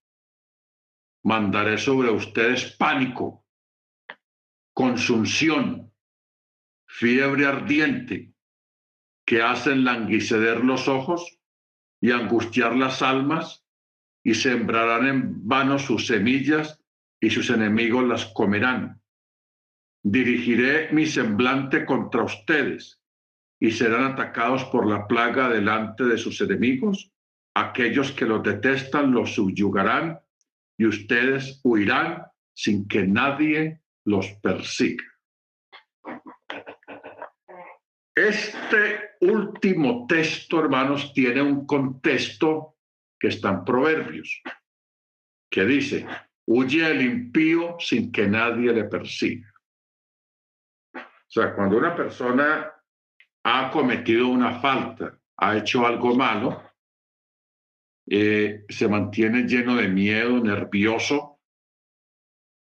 [1.23, 3.45] Mandaré sobre ustedes pánico,
[4.73, 5.93] consunción,
[6.85, 8.33] fiebre ardiente,
[9.25, 11.39] que hacen languidecer los ojos
[12.01, 13.65] y angustiar las almas,
[14.21, 16.81] y sembrarán en vano sus semillas,
[17.21, 19.01] y sus enemigos las comerán.
[20.03, 23.01] Dirigiré mi semblante contra ustedes,
[23.61, 27.13] y serán atacados por la plaga delante de sus enemigos,
[27.55, 30.19] aquellos que los detestan los subyugarán
[30.77, 35.03] y ustedes huirán sin que nadie los persiga.
[38.15, 42.77] Este último texto, hermanos, tiene un contexto
[43.19, 44.41] que está en Proverbios,
[45.49, 46.05] que dice,
[46.45, 49.51] huye el impío sin que nadie le persiga.
[50.95, 52.71] O sea, cuando una persona
[53.45, 56.61] ha cometido una falta, ha hecho algo malo,
[58.07, 61.39] eh, se mantiene lleno de miedo, nervioso,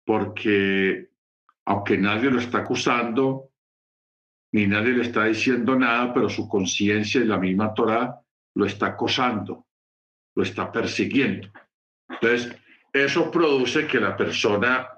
[0.05, 1.11] porque
[1.67, 3.51] aunque nadie lo está acusando,
[4.53, 8.21] ni nadie le está diciendo nada, pero su conciencia y la misma Torah
[8.55, 9.67] lo está acosando,
[10.35, 11.49] lo está persiguiendo.
[12.09, 12.57] Entonces,
[12.93, 14.89] eso produce que la persona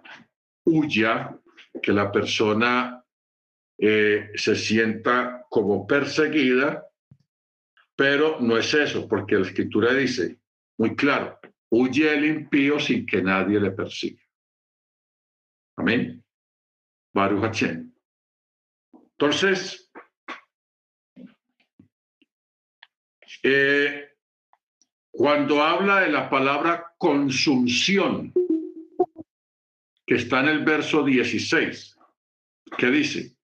[0.64, 1.38] huya,
[1.82, 3.04] que la persona
[3.78, 6.86] eh, se sienta como perseguida
[8.02, 10.40] pero no es eso, porque la escritura dice
[10.76, 11.38] muy claro,
[11.70, 14.20] huye el impío sin que nadie le persiga.
[15.76, 16.24] Amén.
[17.14, 17.62] Baruch
[18.92, 19.88] Entonces,
[23.44, 24.08] eh,
[25.12, 28.32] cuando habla de la palabra consunción,
[30.04, 31.96] que está en el verso 16,
[32.76, 33.36] que dice,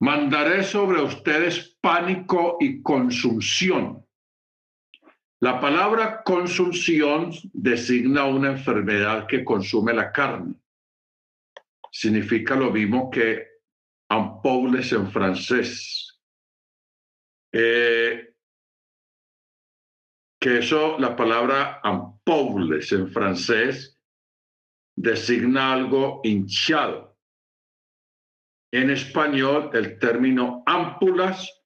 [0.00, 4.06] Mandaré sobre ustedes pánico y consunción.
[5.40, 10.54] La palabra consunción designa una enfermedad que consume la carne.
[11.90, 13.46] Significa lo mismo que
[14.08, 16.20] ampoules en francés.
[17.52, 18.34] Eh,
[20.40, 24.00] que eso, la palabra ampoules en francés
[24.96, 27.07] designa algo hinchado
[28.70, 31.62] en español, el término ámpulas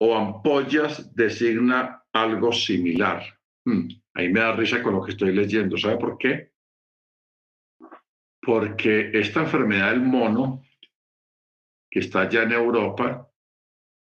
[0.00, 3.22] o ampollas designa algo similar.
[3.64, 5.76] Hmm, ahí me da risa con lo que estoy leyendo.
[5.76, 6.52] ¿Sabe por qué?
[8.40, 10.62] Porque esta enfermedad del mono,
[11.90, 13.28] que está allá en Europa,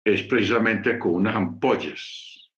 [0.06, 2.52] es precisamente con unas ampollas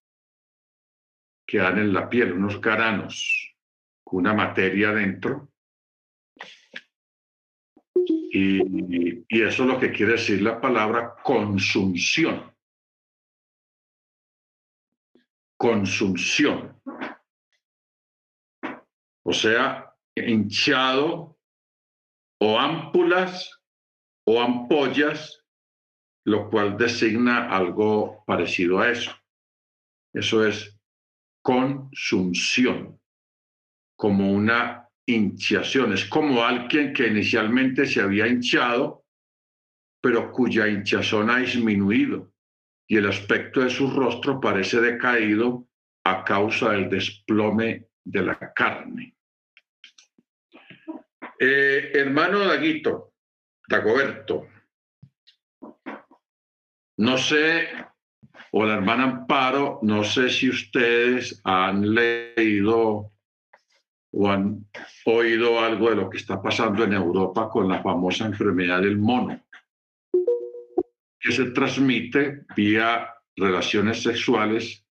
[1.47, 3.55] que dan en la piel, unos granos,
[4.03, 5.49] con una materia dentro
[8.38, 12.54] y, eso es lo que quiere decir la palabra consunción.
[15.58, 16.80] Consunción.
[19.23, 21.38] O sea, hinchado
[22.39, 23.60] o ámpulas
[24.26, 25.43] o ampollas,
[26.26, 29.12] lo cual designa algo parecido a eso.
[30.13, 30.80] Eso es
[31.41, 33.00] consunción,
[33.95, 35.93] como una hinchación.
[35.93, 39.05] Es como alguien que inicialmente se había hinchado,
[40.01, 42.32] pero cuya hinchazón ha disminuido
[42.88, 45.68] y el aspecto de su rostro parece decaído
[46.05, 49.16] a causa del desplome de la carne.
[51.39, 53.14] Eh, hermano Daguito,
[53.68, 54.47] Dagoberto,
[56.97, 57.68] no sé,
[58.51, 63.12] o la hermana Amparo, no sé si ustedes han leído
[64.20, 64.65] o han
[65.05, 69.45] oído algo de lo que está pasando en Europa con la famosa enfermedad del mono,
[71.20, 74.84] que se transmite vía relaciones sexuales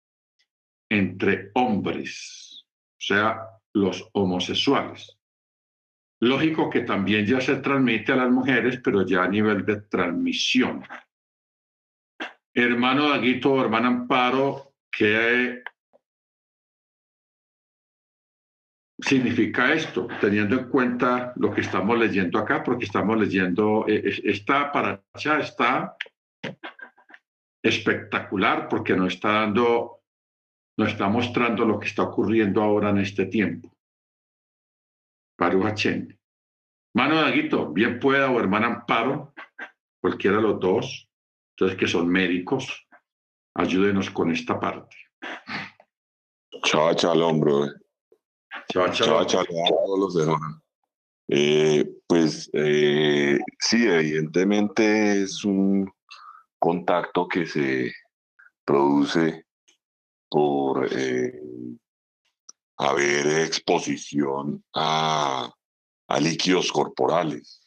[0.88, 3.40] entre hombres, o sea,
[3.74, 5.18] los homosexuales.
[6.20, 10.84] Lógico que también ya se transmite a las mujeres, pero ya a nivel de transmisión.
[12.54, 15.62] hermano Daguito hermana Amparo, ¿qué
[18.98, 20.08] significa esto?
[20.20, 25.96] Teniendo en cuenta lo que estamos leyendo acá, porque estamos leyendo, eh, esta paracha está
[27.62, 30.02] espectacular porque nos está dando,
[30.78, 33.72] nos está mostrando lo que está ocurriendo ahora en este tiempo.
[35.38, 35.86] Baruch
[36.94, 39.34] Mano Daguito, bien pueda, o hermana Amparo,
[40.00, 41.10] cualquiera de los dos,
[41.54, 42.88] entonces que son médicos,
[43.54, 44.96] ayúdenos con esta parte.
[46.62, 47.66] Chao, chalón, bro.
[48.68, 49.24] Chao, chao.
[49.26, 50.38] Chao, todos los
[51.28, 55.90] eh, pues eh, sí, evidentemente es un
[56.58, 57.92] contacto que se
[58.64, 59.44] produce
[60.28, 61.40] por eh,
[62.76, 65.50] haber exposición a
[66.08, 67.62] a líquidos corporales.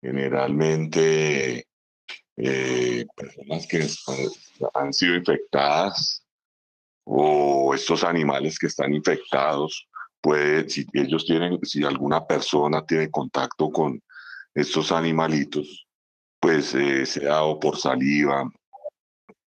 [0.00, 1.66] Generalmente,
[2.36, 3.86] eh, personas que
[4.74, 6.24] han sido infectadas
[7.04, 9.88] o estos animales que están infectados,
[10.20, 14.02] puede, si ellos tienen, si alguna persona tiene contacto con
[14.54, 15.86] estos animalitos,
[16.40, 18.50] pues eh, sea o por saliva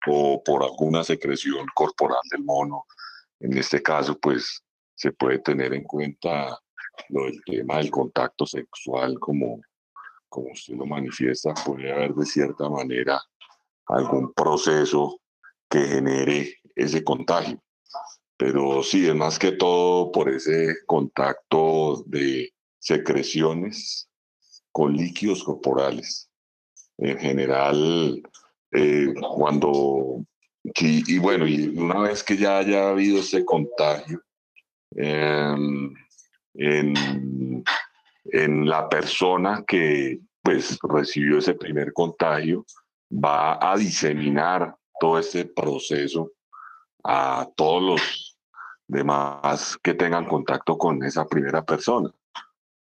[0.08, 2.86] o por alguna secreción corporal del mono,
[3.40, 4.64] en este caso, pues
[4.96, 6.60] se puede tener en cuenta
[7.10, 9.62] lo del tema del contacto sexual, como,
[10.30, 13.22] como usted lo manifiesta, puede haber de cierta manera
[13.88, 15.20] algún proceso
[15.70, 17.63] que genere ese contagio.
[18.46, 24.10] Pero sí, es más que todo por ese contacto de secreciones
[24.70, 26.30] con líquidos corporales.
[26.98, 28.22] En general,
[28.74, 30.26] eh, cuando,
[30.62, 34.22] y, bueno, y una vez que ya haya habido ese contagio,
[34.98, 35.56] eh,
[36.56, 37.64] en,
[38.26, 42.66] en la persona que pues recibió ese primer contagio,
[43.10, 46.30] va a diseminar todo ese proceso
[47.06, 48.33] a todos los
[48.94, 52.10] demás que tengan contacto con esa primera persona.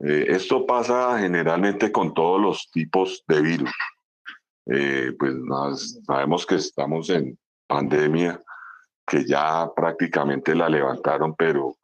[0.00, 3.70] Eh, esto pasa generalmente con todos los tipos de virus.
[4.66, 5.34] Eh, pues
[6.06, 8.42] sabemos que estamos en pandemia,
[9.06, 11.76] que ya prácticamente la levantaron, pero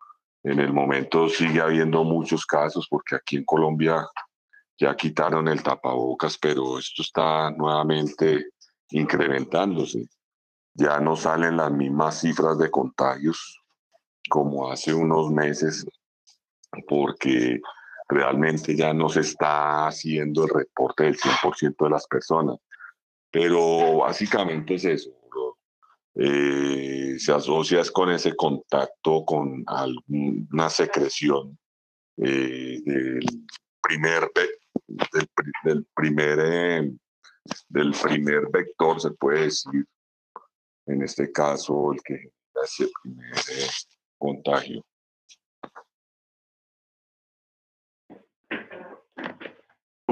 [0.43, 4.07] en el momento sigue habiendo muchos casos porque aquí en Colombia
[4.79, 8.47] ya quitaron el tapabocas, pero esto está nuevamente
[8.91, 10.09] incrementándose.
[10.75, 13.62] Ya no salen las mismas cifras de contagios
[14.33, 15.85] como hace unos meses
[16.89, 17.61] porque
[18.09, 22.57] realmente ya no se está haciendo el reporte del 100% de las personas.
[23.31, 25.11] Pero básicamente es eso.
[26.15, 31.59] Eh, se asocia con ese contacto con alguna secreción
[32.17, 33.27] eh, del
[33.83, 34.31] primer
[35.65, 36.93] del, primer eh,
[37.69, 39.87] del primer vector se puede decir
[40.87, 42.31] en este caso el que
[42.63, 43.35] hace el primer
[44.23, 44.85] contagio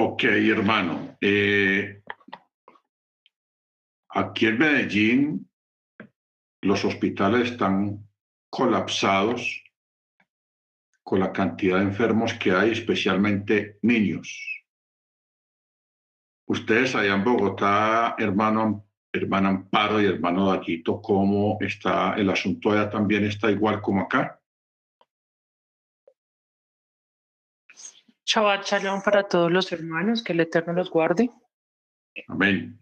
[0.02, 1.16] Ok, hermano.
[4.08, 5.50] aquí en Medellín
[6.62, 8.08] los hospitales están
[8.50, 9.62] colapsados
[11.02, 14.28] con la cantidad de enfermos que hay, especialmente niños.
[16.46, 22.90] Ustedes allá en Bogotá, hermano, hermana Amparo y hermano Daquito, ¿cómo está el asunto allá
[22.90, 24.40] también está igual como acá?
[28.24, 31.30] Shabbat Shalom para todos los hermanos, que el Eterno los guarde.
[32.28, 32.80] Amén.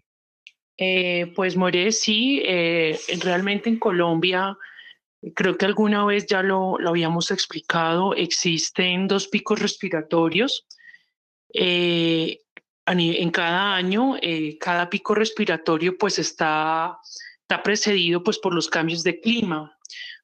[0.77, 4.57] Eh, pues More, sí, eh, realmente en Colombia,
[5.35, 10.67] creo que alguna vez ya lo, lo habíamos explicado, existen dos picos respiratorios.
[11.55, 12.41] Eh,
[12.91, 14.17] en cada año,
[14.61, 16.99] cada pico respiratorio pues está,
[17.43, 19.77] está precedido pues por los cambios de clima.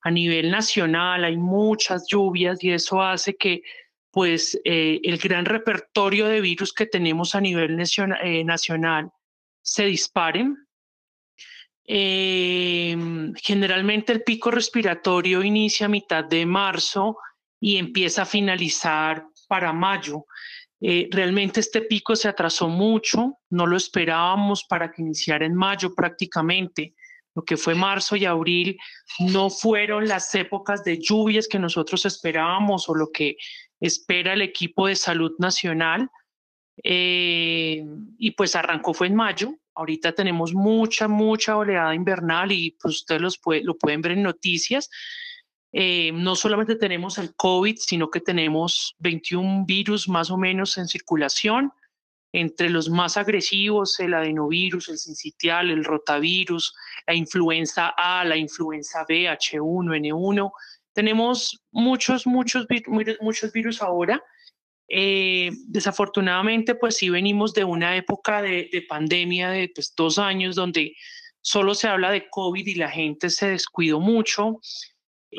[0.03, 3.63] A nivel nacional hay muchas lluvias y eso hace que
[4.11, 9.11] pues el gran repertorio de virus que tenemos a nivel nacional
[9.61, 10.57] se disparen.
[11.87, 17.19] Em, generalmente el pico respiratorio inicia a mitad de marzo
[17.61, 20.27] y empieza a finalizar para mayo.
[20.87, 25.95] Eh, realmente este pico se atrasó mucho, no lo esperábamos para que iniciara en mayo
[25.95, 26.95] prácticamente.
[27.35, 28.77] Lo que fue marzo y abril
[29.19, 33.39] no fueron las épocas de lluvias que nosotros esperábamos o lo que
[33.81, 36.11] espera el equipo de salud nacional.
[36.83, 37.83] Eh,
[38.19, 39.55] y pues arrancó fue en mayo.
[39.75, 44.91] Ahorita tenemos mucha, mucha oleada invernal y pues ustedes lo pueden ver en noticias.
[45.77, 50.87] Eh, no solamente tenemos el COVID, sino que tenemos 21 virus más o menos en
[50.87, 51.73] circulación.
[52.37, 56.75] entre los más agresivos, el adenovirus, el sincitial, el rotavirus,
[57.07, 60.51] la influenza A, la influenza B, H1N1.
[60.93, 62.67] Tenemos muchos, muchos,
[63.21, 64.21] muchos virus ahora.
[64.89, 70.97] Eh, desafortunadamente, pues sí venimos de una época de, pandemia de pues, dos años donde
[71.41, 74.61] solo se habla de COVID y la gente se descuidó mucho.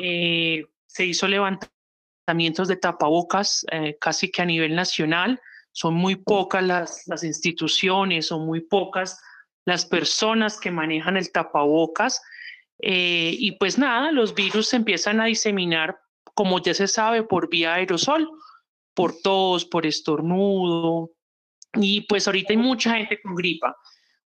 [0.02, 5.40] Eh, se hizo levantamientos de tapabocas eh, casi que a nivel nacional
[5.72, 9.20] son muy pocas las, instituciones, son muy pocas
[9.66, 12.22] las personas que manejan el tapabocas.
[12.80, 15.98] Eh, y pues nada, los virus se empiezan a diseminar,
[16.34, 18.26] como ya se sabe, por vía aerosol,
[18.94, 21.10] por tos, por estornudo.
[21.74, 23.76] Y pues ahorita hay mucha gente con gripa.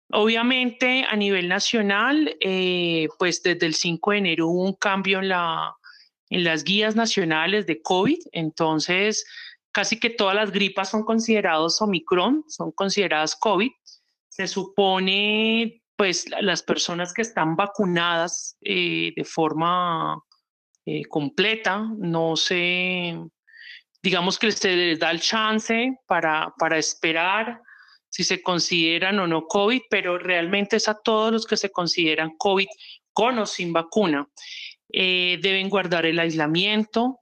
[0.09, 5.29] Obviamente a nivel nacional, eh, pues desde el 5 de enero hubo un cambio en,
[5.29, 5.75] la,
[6.29, 8.19] en las guías nacionales de COVID.
[8.31, 9.25] Entonces,
[9.71, 13.71] casi que todas las gripas son consideradas Omicron, son consideradas COVID.
[14.29, 20.23] Se supone, pues, las personas que están vacunadas eh, de forma
[20.85, 23.19] eh, completa, no se,
[24.01, 27.61] digamos que se les da el chance para, para esperar
[28.17, 32.31] si se consideran o no COVID, pero realmente es a todos los que se consideran
[32.35, 32.65] COVID
[33.13, 34.27] con o sin vacuna.
[34.91, 37.19] Eh, deben guardar el aislamiento.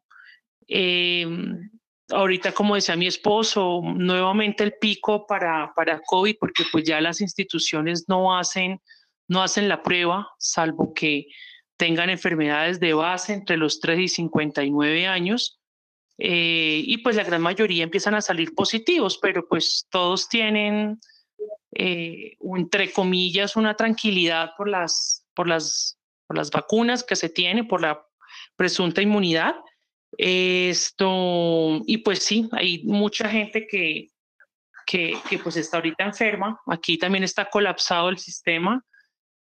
[0.70, 1.28] Eh,
[2.12, 7.20] ahorita, como decía mi esposo, nuevamente el pico para, para COVID, porque pues ya las
[7.20, 8.80] instituciones no hacen,
[9.28, 11.26] no hacen la prueba, salvo que
[11.76, 15.60] tengan enfermedades de base entre los 3 y 59 años.
[16.18, 21.00] Eh, y pues la gran mayoría empiezan a salir positivos, pero pues todos tienen,
[21.74, 27.64] eh, entre comillas, una tranquilidad por las, por, las, por las vacunas que se tiene,
[27.64, 28.06] por la
[28.56, 29.56] presunta inmunidad
[30.18, 34.10] esto, y pues sí, hay mucha gente que,
[34.86, 36.60] que, que, pues está ahorita enferma.
[36.68, 38.84] Aquí también está colapsado el sistema,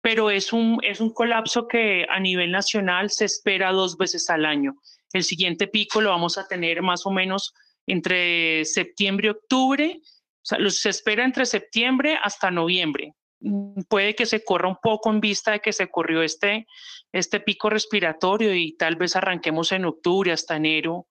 [0.02, 4.46] pero es un, es un colapso que a nivel nacional se espera dos veces al
[4.46, 4.76] año.
[5.14, 7.54] El siguiente pico lo vamos a tener más o menos
[7.88, 10.00] entre septiembre y octubre.
[10.02, 13.16] O sea, se espera entre septiembre hasta noviembre.
[13.42, 16.68] Mm, puede que se corra un poco en vista de que se corrió este,
[17.12, 21.08] este pico respiratorio y tal vez arranquemos en octubre hasta enero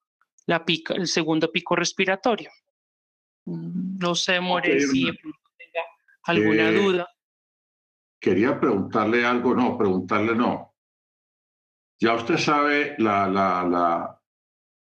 [0.46, 2.51] la el segundo pico respiratorio.
[3.44, 5.82] Mm, no sé, More, si tenga
[6.24, 7.09] alguna eh, duda.
[8.20, 10.70] Quería preguntarle algo, no, preguntarle no.
[12.01, 14.22] Ya usted sabe, la, la, la,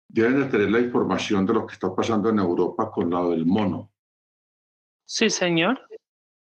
[0.09, 3.45] deben de tener la información de lo que está pasando en Europa con la del
[3.47, 3.93] mono.
[5.05, 5.81] Sí, señor.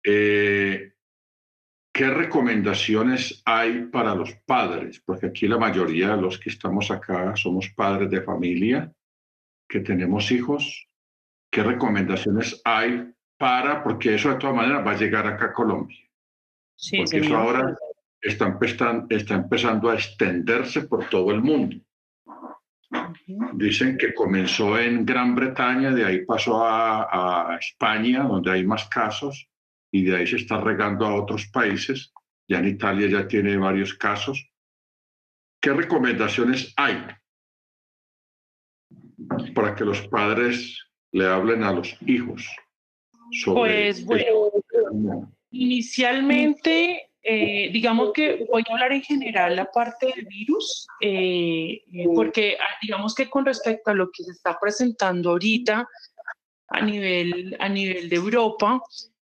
[0.05, 0.93] Eh,
[1.95, 5.01] ¿Qué recomendaciones hay para los padres?
[5.01, 8.93] Porque aquí la mayoría de los que estamos acá somos padres de familia,
[9.67, 10.89] que tenemos hijos.
[11.51, 15.99] ¿Qué recomendaciones hay para, porque eso de todas maneras va a llegar acá a Colombia?
[16.77, 17.77] Sí, porque eso ahora
[18.23, 21.77] está empezando, está empezando a extenderse por todo el mundo.
[23.55, 28.89] Dicen que comenzó en Gran Bretaña, de ahí pasó a, a España, donde hay más
[28.89, 29.49] casos,
[29.91, 32.13] y de ahí se está regando a otros países.
[32.49, 34.49] Ya en Italia ya tiene varios casos.
[35.61, 37.07] ¿Qué recomendaciones hay
[39.55, 40.79] para que los padres
[41.13, 42.49] le hablen a los hijos
[43.31, 50.27] sobre Pues bueno, inicialmente, eh, digamos que voy a hablar en general la parte del
[50.27, 55.31] virus, eh, eh, porque ah, digamos que con respecto a lo que se está presentando
[55.31, 55.89] ahorita
[56.69, 58.83] a nivel, a nivel de Europa,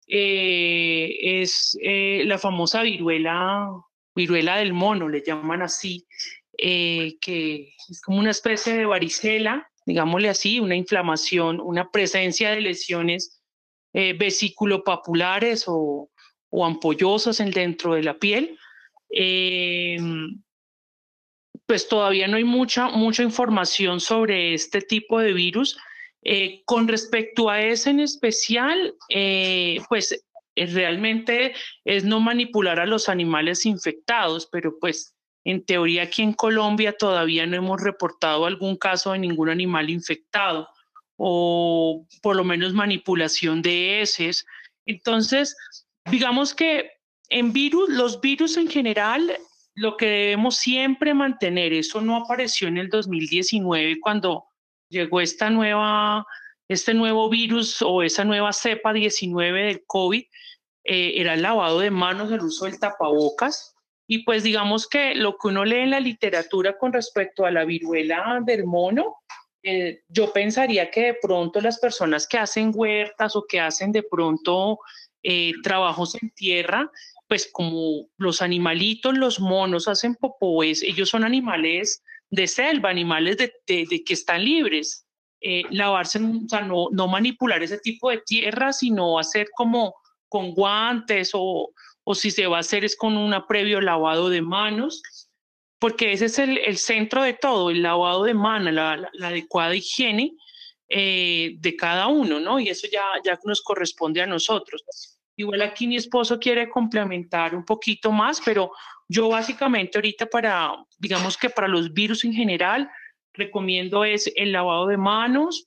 [0.06, 3.70] eh, es eh, la famosa viruela,
[4.14, 6.06] viruela del mono, le llaman así,
[6.56, 12.60] eh, que es como una especie de varicela, digámosle así, una inflamación, una presencia de
[12.60, 13.40] lesiones
[13.92, 16.10] vesículo-papulares o,
[16.56, 18.56] o ampollosas en, dentro de la piel.
[21.66, 25.76] pues todavía no hay mucha, mucha información sobre este tipo de virus,
[26.22, 30.24] eh, con respecto a ese en especial, eh, pues
[30.54, 36.32] eh, realmente es no manipular a los animales infectados, pero pues en teoría aquí en
[36.32, 40.68] Colombia todavía no hemos reportado algún caso de ningún animal infectado
[41.16, 44.46] o por lo menos manipulación de heces.
[44.86, 45.56] Entonces,
[46.10, 46.90] digamos que
[47.28, 49.36] en virus, los virus en general,
[49.74, 54.44] lo que debemos siempre mantener, eso no apareció en el 2019 cuando
[54.88, 56.26] llegó esta nueva,
[56.68, 60.22] este nuevo virus o esa nueva cepa 19 del COVID,
[60.84, 63.74] eh, era el lavado de manos, el uso del tapabocas.
[64.06, 67.64] Y pues digamos que lo que uno lee en la literatura con respecto a la
[67.64, 69.16] viruela del mono
[69.66, 74.02] eh, yo pensaría que de pronto las personas que hacen huertas o que hacen de
[74.02, 74.78] pronto
[75.24, 76.90] eh, trabajos en tierra,
[77.26, 83.52] pues como los animalitos, los monos hacen popóes, ellos son animales de selva, animales de,
[83.66, 85.06] que están libres.
[85.46, 89.94] Eh, lavarse, o sea, no, no manipular ese tipo de tierra, sino hacer como
[90.28, 91.70] con guantes o,
[92.04, 95.02] o si se va a hacer es con un previo lavado de manos
[95.84, 100.34] porque ese es el, centro de todo, el lavado de mano, la, adecuada higiene
[100.88, 102.58] eh, de cada uno, ¿no?
[102.58, 104.82] Y eso ya, ya nos corresponde a nosotros.
[105.36, 108.70] Igual aquí mi esposo quiere complementar un poquito más, pero
[109.08, 112.88] yo básicamente ahorita para, digamos que para los virus en general,
[113.32, 115.66] recomiendo es el lavado de manos,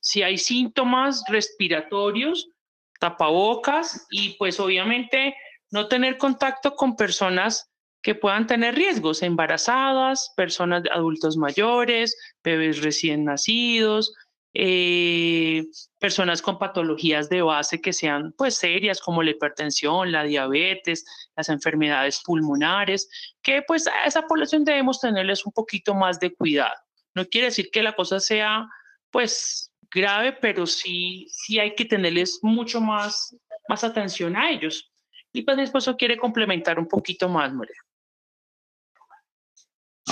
[0.00, 2.50] si hay síntomas respiratorios,
[2.98, 5.36] tapabocas y pues obviamente
[5.70, 7.70] no tener contacto con personas
[8.02, 14.12] que puedan tener riesgos, embarazadas, personas adultos mayores, bebés recién nacidos,
[14.52, 15.64] eh,
[15.98, 21.04] personas con patologías de base que sean pues serias como la hipertensión, la diabetes,
[21.36, 23.08] las enfermedades pulmonares,
[23.42, 26.74] que pues a esa población debemos tenerles un poquito más de cuidado.
[27.14, 28.68] No quiere decir que la cosa sea
[29.10, 33.36] pues grave, pero sí, sí hay que tenerles mucho más,
[33.68, 34.92] más atención a ellos.
[35.32, 37.76] Y pues mi esposo quiere complementar un poquito más, María.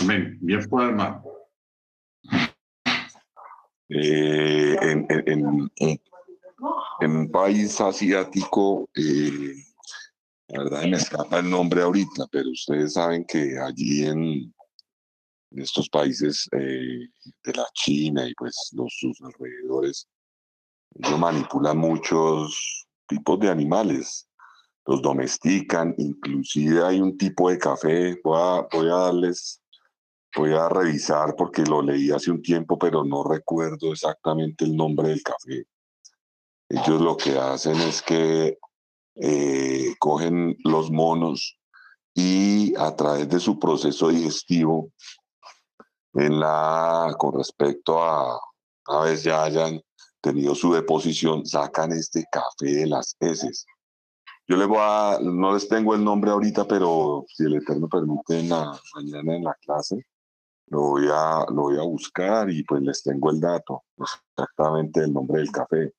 [0.00, 0.38] Amén.
[0.40, 1.37] Bien fue, hermano.
[3.90, 5.70] Eh, en, en,
[7.00, 9.54] en, un país asiático, eh,
[10.48, 14.54] la verdad me escapa el nombre ahorita, pero ustedes saben que allí en,
[15.52, 17.08] estos países eh,
[17.44, 20.06] de la China y pues los sus alrededores,
[20.94, 24.28] ellos manipulan muchos tipos de animales,
[24.84, 29.62] los domestican, inclusive hay un tipo de café, voy a, voy a darles
[30.36, 35.08] Voy a revisar porque lo leí hace un tiempo, pero no recuerdo exactamente el nombre
[35.08, 35.64] del café.
[36.68, 38.58] Ellos lo que hacen es que
[39.16, 41.58] eh, cogen los monos
[42.14, 44.92] y a través de su proceso digestivo,
[46.14, 48.38] en la, con respecto a,
[48.86, 49.80] a veces ya hayan
[50.20, 53.66] tenido su deposición, sacan este café de las heces.
[54.48, 58.40] Yo les voy a, no les tengo el nombre ahorita, pero si el Eterno permite,
[58.40, 60.06] en la, mañana en la clase,
[60.70, 65.12] lo voy a, lo voy a buscar y pues les tengo el dato, exactamente el
[65.12, 65.92] nombre del café.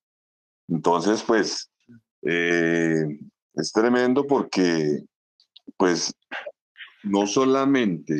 [0.67, 1.71] Entonces, pues,
[2.21, 3.05] eh,
[3.53, 5.03] es tremendo porque,
[5.77, 6.13] pues,
[7.03, 8.19] no solamente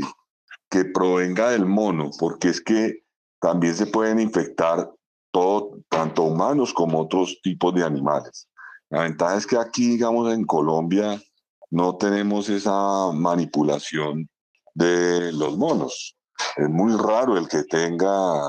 [0.69, 3.03] que provenga del mono, porque es que
[3.39, 4.91] también se pueden infectar
[5.31, 8.47] todo, tanto humanos como otros tipos de animales.
[8.89, 11.21] La ventaja es que aquí, digamos, en Colombia,
[11.69, 14.27] no tenemos esa manipulación
[14.73, 16.18] de los monos
[16.57, 18.47] es muy raro el que tenga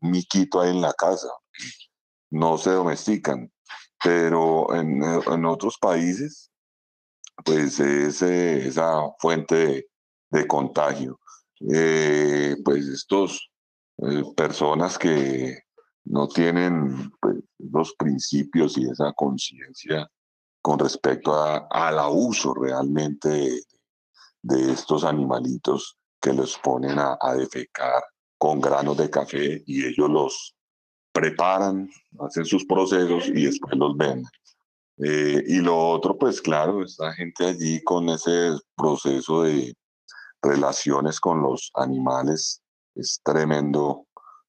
[0.00, 1.28] un miquito ahí en la casa.
[2.30, 3.50] No se domestican.
[4.02, 6.50] Pero en, en otros países,
[7.44, 9.88] pues es eh, esa fuente
[10.30, 11.20] de, contagio.
[11.72, 13.50] Eh, pues estos
[13.98, 15.58] eh, personas que
[16.04, 20.08] no tienen pues, los principios y esa conciencia
[20.62, 21.34] con respecto
[21.70, 23.62] al abuso realmente
[24.42, 28.02] de estos animalitos que los ponen a, defecar
[28.38, 30.54] con granos de café y ellos los
[31.12, 31.88] preparan,
[32.20, 34.30] hacen sus procesos y después los venden.
[35.02, 39.74] Eh, y lo otro, pues claro, esta gente allí con ese proceso de
[40.42, 42.62] relaciones con los animales
[42.94, 44.06] es tremendo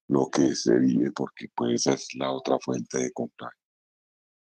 [0.08, 3.58] lo que se vive porque pues es la otra fuente de contagio.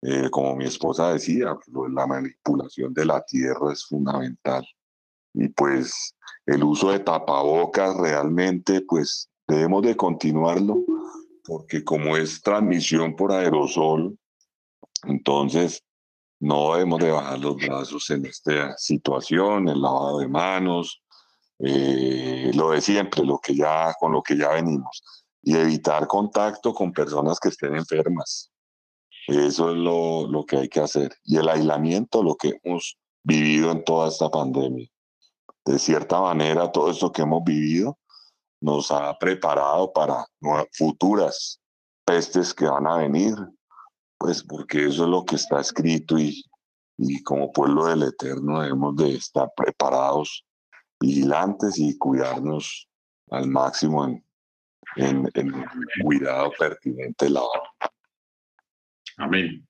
[0.01, 4.65] Eh, como mi esposa decía, la manipulación de la tierra es fundamental
[5.33, 6.15] y pues
[6.45, 10.83] el uso de tapabocas realmente pues debemos de continuarlo
[11.43, 14.17] porque como es transmisión por aerosol,
[15.03, 15.83] entonces
[16.39, 21.01] no debemos de bajar los brazos en esta situación, el lavado de manos,
[21.59, 25.03] eh, lo de siempre, lo que ya, con lo que ya venimos,
[25.41, 28.49] y evitar contacto con personas que estén enfermas.
[29.27, 31.13] Eso es lo, lo que hay que hacer.
[31.23, 34.92] Y el aislamiento, lo que hemos vivido en toda esta pandemia
[35.65, 37.97] de cierta manera todo esto que hemos vivido
[38.61, 40.25] nos ha preparado para
[40.71, 41.61] futuras
[42.05, 43.35] pestes que van a venir,
[44.17, 46.43] pues porque eso es lo que está escrito y,
[46.97, 50.45] y como pueblo del Eterno debemos de estar preparados,
[50.99, 52.87] vigilantes y cuidarnos
[53.31, 54.23] al máximo en,
[54.95, 55.65] en, en el
[56.03, 57.41] cuidado pertinente la
[59.17, 59.67] Amén.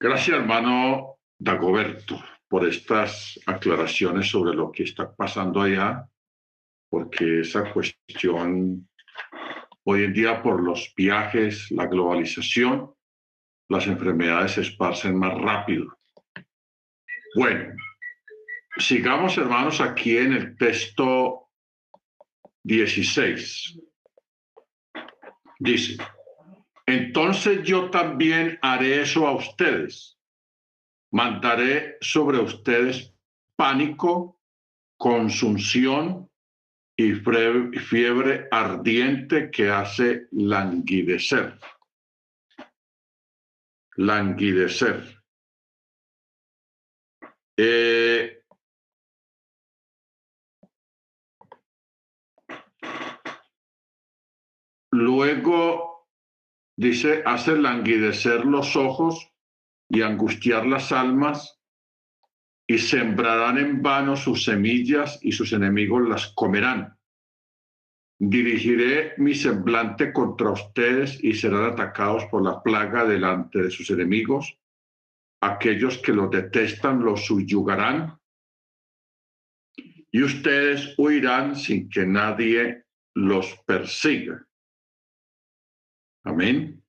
[0.00, 2.16] Gracias, hermano Dagoberto
[2.48, 6.08] por estas aclaraciones sobre lo que está pasando allá
[6.88, 8.88] porque esa cuestión
[9.84, 12.92] hoy en día por los viajes, la globalización,
[13.68, 15.98] las enfermedades se esparcen más rápido.
[17.34, 17.74] Bueno,
[18.78, 21.48] sigamos hermanos aquí en el texto
[22.64, 23.78] 16.
[25.60, 25.96] Dice,
[26.86, 30.17] entonces yo también haré eso a ustedes.
[31.10, 33.14] Mandaré sobre ustedes
[33.56, 34.40] pánico,
[34.96, 36.30] consunción
[36.96, 41.58] y fiebre ardiente que hace languidecer.
[43.96, 45.22] Languidecer.
[47.56, 48.44] Eh,
[54.92, 56.08] luego
[56.76, 59.27] dice, hace languidecer los ojos
[59.88, 61.58] y angustiar las almas
[62.66, 66.96] y sembrarán en vano sus semillas y sus enemigos las comerán.
[68.20, 74.58] Dirigiré mi semblante contra ustedes y serán atacados por la plaga delante de sus enemigos
[75.40, 78.18] aquellos que los detestan los subyugarán
[80.10, 82.84] y ustedes huirán sin que nadie
[83.14, 84.44] los persiga.
[86.24, 86.82] Amén.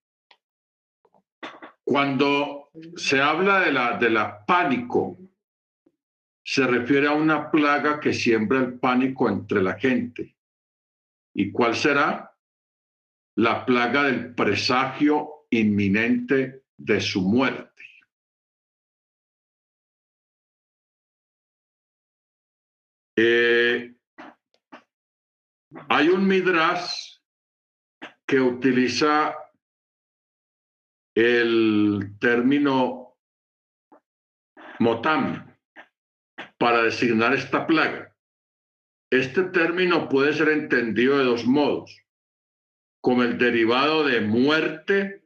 [1.84, 2.59] Cuando
[2.96, 5.18] se habla de la, de la pánico,
[6.44, 10.36] se refiere a una plaga que siembra el pánico entre la gente.
[11.34, 12.36] ¿Y cuál será?
[13.36, 17.84] La plaga del presagio inminente de su muerte.
[23.16, 23.96] Eh,
[25.90, 27.18] hay un midrash
[28.26, 29.36] que utiliza
[31.20, 33.18] el término
[34.80, 35.54] motam
[36.58, 38.16] para designar esta plaga.
[39.12, 42.06] Este término puede ser entendido de dos modos,
[43.02, 45.26] como el derivado de muerte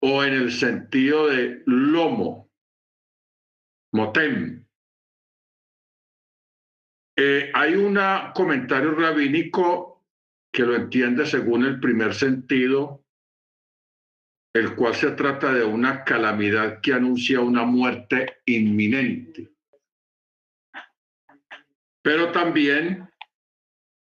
[0.00, 2.48] o en el sentido de lomo,
[3.92, 4.64] motem.
[7.18, 7.98] Eh, hay un
[8.34, 10.04] comentario rabínico
[10.52, 13.05] que lo entiende según el primer sentido,
[14.56, 19.50] el cual se trata de una calamidad que anuncia una muerte inminente.
[22.02, 23.08] Pero también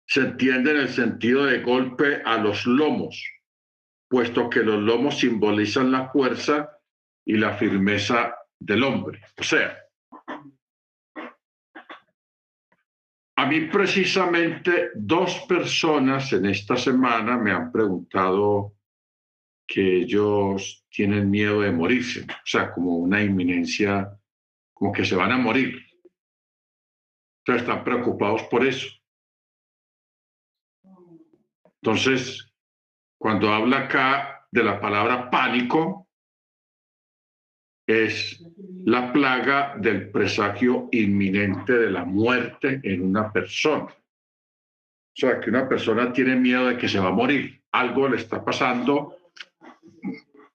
[0.07, 3.21] se entiende en el sentido de golpe a los lomos,
[4.09, 6.71] puesto que los lomos simbolizan la fuerza
[7.25, 9.21] y la firmeza del hombre.
[9.39, 9.77] O sea,
[13.39, 18.76] A mí precisamente dos personas en esta semana me han preguntado
[19.67, 24.17] que ellos tienen miedo de morirse, o sea, como una inminencia,
[24.73, 25.85] como que se van a morir.
[27.41, 28.89] Entonces están preocupados por eso.
[31.83, 32.53] Entonces,
[33.19, 36.09] cuando habla acá de la palabra pánico,
[37.87, 38.43] es
[38.85, 43.85] la plaga del presagio inminente de la muerte en una persona.
[43.85, 48.17] O sea, que una persona tiene miedo de que se va a morir, algo le
[48.17, 49.17] está pasando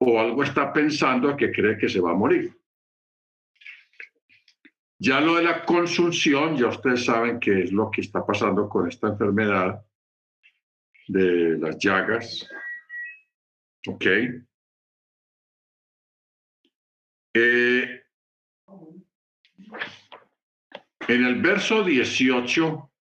[0.03, 2.57] o algo está pensando que cree que se va a morir.
[4.97, 8.87] Ya lo de la consulsión, ya ustedes saben qué es lo que está pasando con
[8.87, 9.85] esta enfermedad
[11.07, 12.47] de las llagas.
[13.87, 14.05] ¿Ok?
[17.33, 18.03] Eh,
[21.07, 22.91] en el verso 18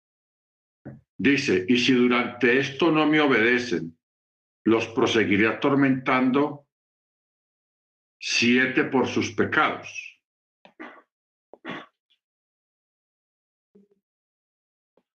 [1.16, 3.98] dice, y si durante esto no me obedecen,
[4.64, 6.66] los proseguiré atormentando
[8.20, 10.20] siete por sus pecados.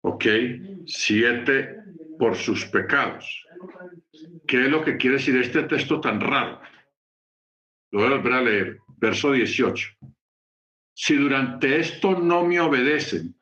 [0.01, 0.25] ¿Ok?
[0.85, 1.77] Siete
[2.17, 3.45] por sus pecados.
[4.47, 6.61] ¿Qué es lo que quiere decir este texto tan raro?
[7.91, 9.89] Lo voy a volver a leer verso 18.
[10.93, 13.35] Si durante esto no me obedecen,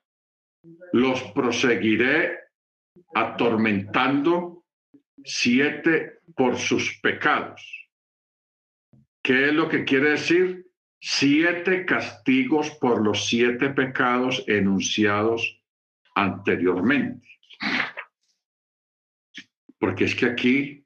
[0.91, 2.39] los proseguiré
[3.13, 4.65] atormentando
[5.23, 7.82] siete por sus pecados.
[9.23, 10.67] ¿Qué es lo que quiere decir?
[10.99, 15.61] Siete castigos por los siete pecados enunciados
[16.13, 17.27] anteriormente.
[19.79, 20.85] Porque es que aquí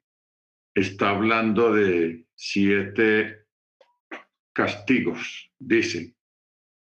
[0.75, 3.47] está hablando de siete
[4.53, 6.15] castigos, dice,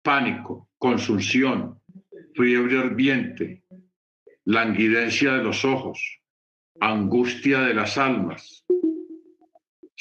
[0.03, 1.81] pánico, consunción,
[2.35, 3.65] fiebre ardiente,
[4.45, 6.21] languidencia de los ojos,
[6.81, 8.65] angustia de las almas.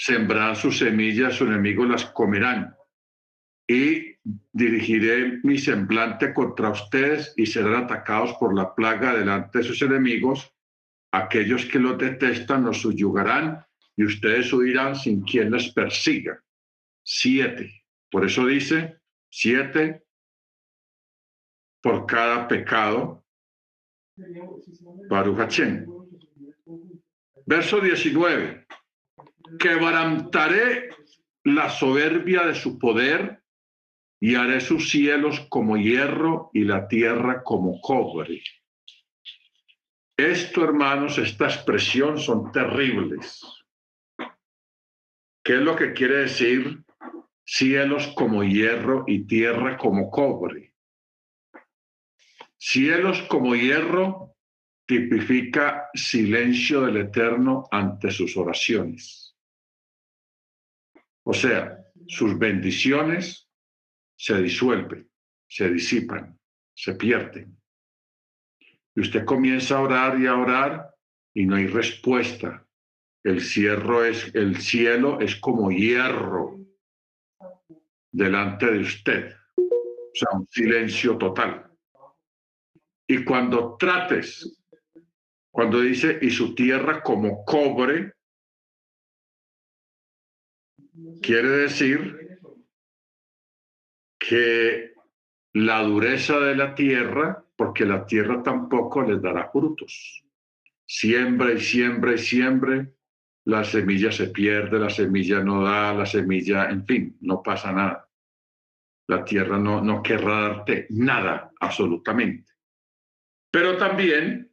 [0.06, 2.76] Sembrarán sus semillas, sus enemigos las comerán.
[3.66, 4.18] y
[4.52, 10.54] dirigiré mi semblante contra ustedes y serán atacados por la plaga delante de sus enemigos.
[11.14, 16.44] Aquellos que los detestan los subyugarán y ustedes huirán sin quien les persiga.
[17.02, 17.86] Siete.
[18.12, 18.98] Por eso dice
[19.30, 20.04] siete
[21.82, 23.24] por cada pecado.
[25.10, 25.38] Baruch
[27.46, 28.68] Verso 19.
[29.60, 30.90] Quebrantaré
[31.44, 33.44] la soberbia de su poder
[34.20, 38.42] y haré sus cielos como hierro y la tierra como cobre.
[40.16, 43.44] Esto, hermanos, esta expresión son terribles.
[45.44, 46.84] ¿Qué es lo que quiere decir
[47.44, 50.74] cielos como hierro y tierra como cobre?
[52.58, 54.36] Cielos como hierro
[54.86, 59.23] tipifica silencio del Eterno ante sus oraciones.
[61.24, 63.50] O sea, sus bendiciones
[64.16, 65.10] se disuelven,
[65.48, 66.38] se disipan,
[66.76, 67.58] se pierden.
[68.96, 70.94] Y usted comienza a orar y a orar
[71.34, 72.66] y no hay respuesta.
[73.24, 76.60] El, es, el cielo es como hierro
[78.12, 79.36] delante de usted.
[79.58, 81.72] O sea, un silencio total.
[83.08, 84.62] Y cuando trates,
[85.52, 88.14] cuando dice, y su tierra como cobre,
[91.22, 92.40] quiere decir
[94.20, 94.94] que
[95.54, 100.24] la dureza de la tierra, porque la tierra tampoco les dará frutos.
[100.86, 102.88] Siembra y siembra y siembra,
[103.46, 108.10] la semilla se pierde, la semilla no da, la semilla, en fin, no pasa nada.
[109.08, 112.54] La tierra no, no querrá darte nada, absolutamente.
[113.52, 114.52] Pero también,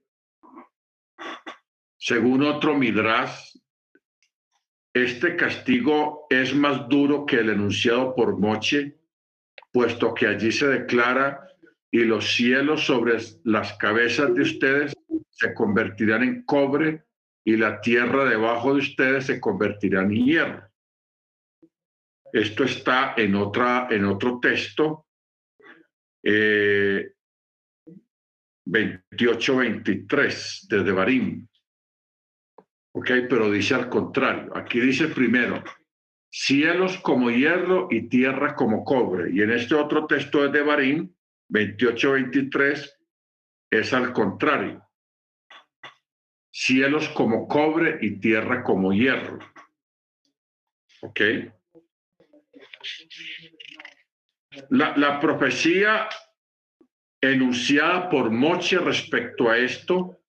[1.96, 3.56] según otro Midrash,
[4.94, 8.96] este castigo es más duro que el enunciado por Moche,
[9.72, 11.46] puesto que allí se declara
[11.90, 14.94] y los cielos sobre las cabezas de ustedes
[15.30, 17.04] se convertirán en cobre
[17.44, 20.68] y la tierra debajo de ustedes se convertirá en hierro.
[22.32, 25.06] Esto está en, otra, en otro texto,
[26.22, 27.12] eh,
[28.66, 31.48] 28-23, desde Barim.
[32.92, 34.56] Ok, pero dice al contrario.
[34.56, 35.62] Aquí dice primero,
[36.30, 39.32] cielos como hierro y tierra como cobre.
[39.32, 41.14] Y en este otro texto de Barim,
[41.48, 42.90] 28-23,
[43.70, 44.90] es al contrario
[46.50, 49.38] cielos como cobre y tierra como hierro.
[51.02, 51.20] ¿Ok?
[54.68, 56.08] La, la profecía
[57.20, 60.19] enunciada por Moche respecto a esto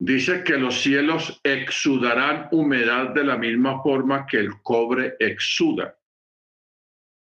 [0.00, 5.96] dice que los cielos exudarán humedad de la misma forma que el cobre exuda,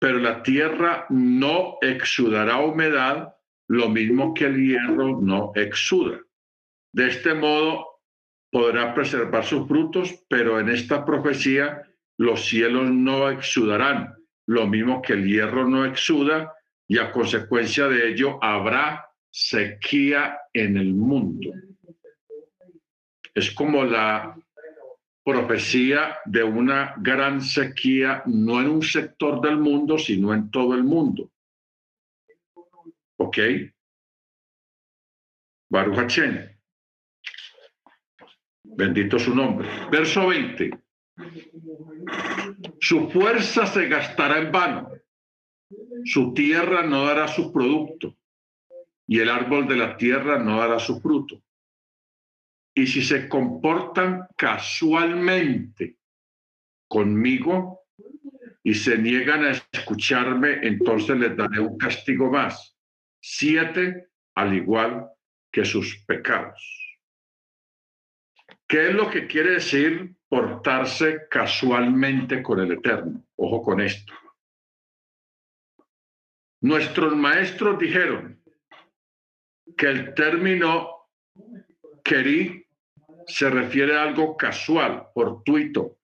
[0.00, 3.36] pero la tierra no exudará humedad
[3.68, 6.18] lo mismo que el hierro no exuda.
[6.92, 8.00] De este modo
[8.50, 11.82] podrá preservar sus frutos, pero en esta profecía
[12.18, 14.14] los cielos no exudarán,
[14.46, 16.54] lo mismo que el hierro no exuda,
[16.88, 21.50] y a consecuencia de ello habrá sequía en el mundo.
[23.34, 24.36] Es como la
[25.24, 30.82] profecía de una gran sequía, no en un sector del mundo, sino en todo el
[30.82, 31.30] mundo.
[33.18, 33.38] ¿Ok?
[35.70, 36.18] Baruch
[38.64, 39.68] Bendito su nombre.
[39.90, 40.70] Verso 20.
[42.80, 44.90] Su fuerza se gastará en vano.
[46.04, 48.16] Su tierra no dará su producto.
[49.06, 51.42] Y el árbol de la tierra no dará su fruto.
[52.74, 55.98] Y si se comportan casualmente
[56.88, 57.80] conmigo
[58.62, 62.76] y se niegan a escucharme, entonces les daré un castigo más.
[63.20, 65.08] Siete, al igual
[65.52, 66.82] que sus pecados.
[68.66, 73.22] ¿Qué es lo que quiere decir portarse casualmente con el Eterno?
[73.36, 74.14] Ojo con esto.
[76.62, 78.40] Nuestros maestros dijeron
[79.76, 81.08] que el término
[82.04, 82.61] querí
[83.26, 85.98] se refiere a algo casual, fortuito,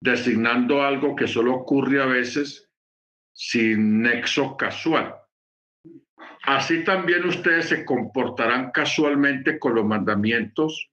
[0.00, 2.70] designando algo que solo ocurre a veces
[3.32, 5.14] sin nexo casual.
[6.42, 10.90] Así también ustedes se comportarán casualmente con los mandamientos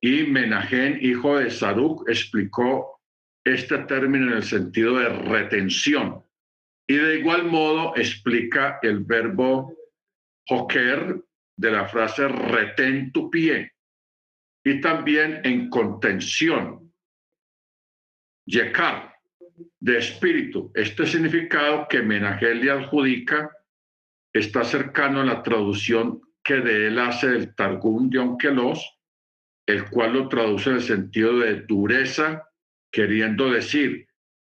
[0.00, 3.00] y Menajén, hijo de Saruc, explicó
[3.44, 6.24] este término en el sentido de retención.
[6.88, 9.76] Y de igual modo explica el verbo
[10.48, 11.22] joker
[11.56, 13.71] de la frase retén tu pie.
[14.64, 16.92] Y también en contención.
[18.46, 19.12] Yekar,
[19.80, 20.70] de espíritu.
[20.74, 23.50] Este significado que Menagel le adjudica
[24.32, 28.98] está cercano a la traducción que de él hace el Targum de Onkelos,
[29.66, 32.48] el cual lo traduce en el sentido de dureza,
[32.90, 34.06] queriendo decir,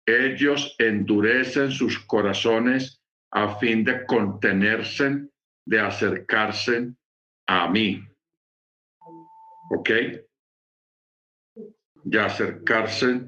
[0.05, 3.01] ellos endurecen sus corazones
[3.31, 5.27] a fin de contenerse,
[5.65, 6.93] de acercarse
[7.47, 8.03] a mí.
[9.69, 9.89] ¿Ok?
[12.03, 13.21] De acercarse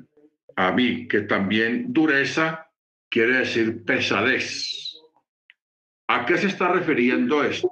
[0.55, 2.69] a mí, que también dureza
[3.09, 5.01] quiere decir pesadez.
[6.07, 7.69] ¿A qué se está refiriendo esto?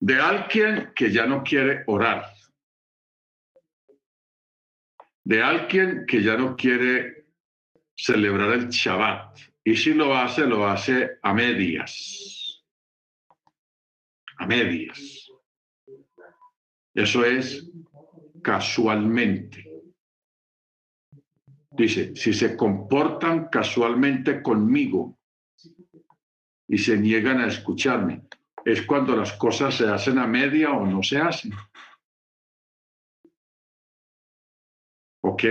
[0.00, 2.26] De alguien que ya no quiere orar.
[5.24, 7.26] De alguien que ya no quiere
[7.96, 9.38] celebrar el Shabbat.
[9.64, 12.62] Y si lo hace, lo hace a medias.
[14.38, 15.25] A medias.
[16.96, 17.70] Eso es
[18.42, 19.70] casualmente.
[21.70, 25.18] Dice, si se comportan casualmente conmigo
[26.66, 28.22] y se niegan a escucharme,
[28.64, 31.52] es cuando las cosas se hacen a media o no se hacen.
[35.20, 35.44] ¿Ok?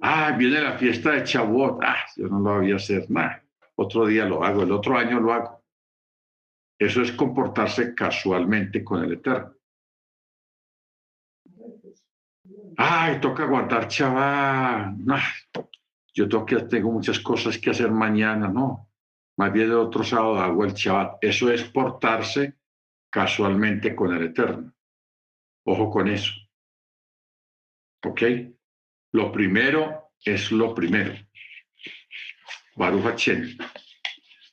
[0.00, 1.80] Ah, viene la fiesta de Chabot.
[1.82, 3.44] Ah, yo no lo voy a hacer nada.
[3.74, 5.62] Otro día lo hago, el otro año lo hago.
[6.78, 9.59] Eso es comportarse casualmente con el Eterno.
[12.82, 14.96] Ay, toca guardar chaval.
[16.14, 16.28] yo
[16.66, 18.88] tengo muchas cosas que hacer mañana, no.
[19.36, 21.18] Más bien el otro sábado hago el chaval.
[21.20, 22.56] Eso es portarse
[23.10, 24.72] casualmente con el Eterno.
[25.66, 26.32] Ojo con eso.
[28.02, 28.22] ¿Ok?
[29.12, 31.12] Lo primero es lo primero.
[32.76, 33.58] Baruch Chen.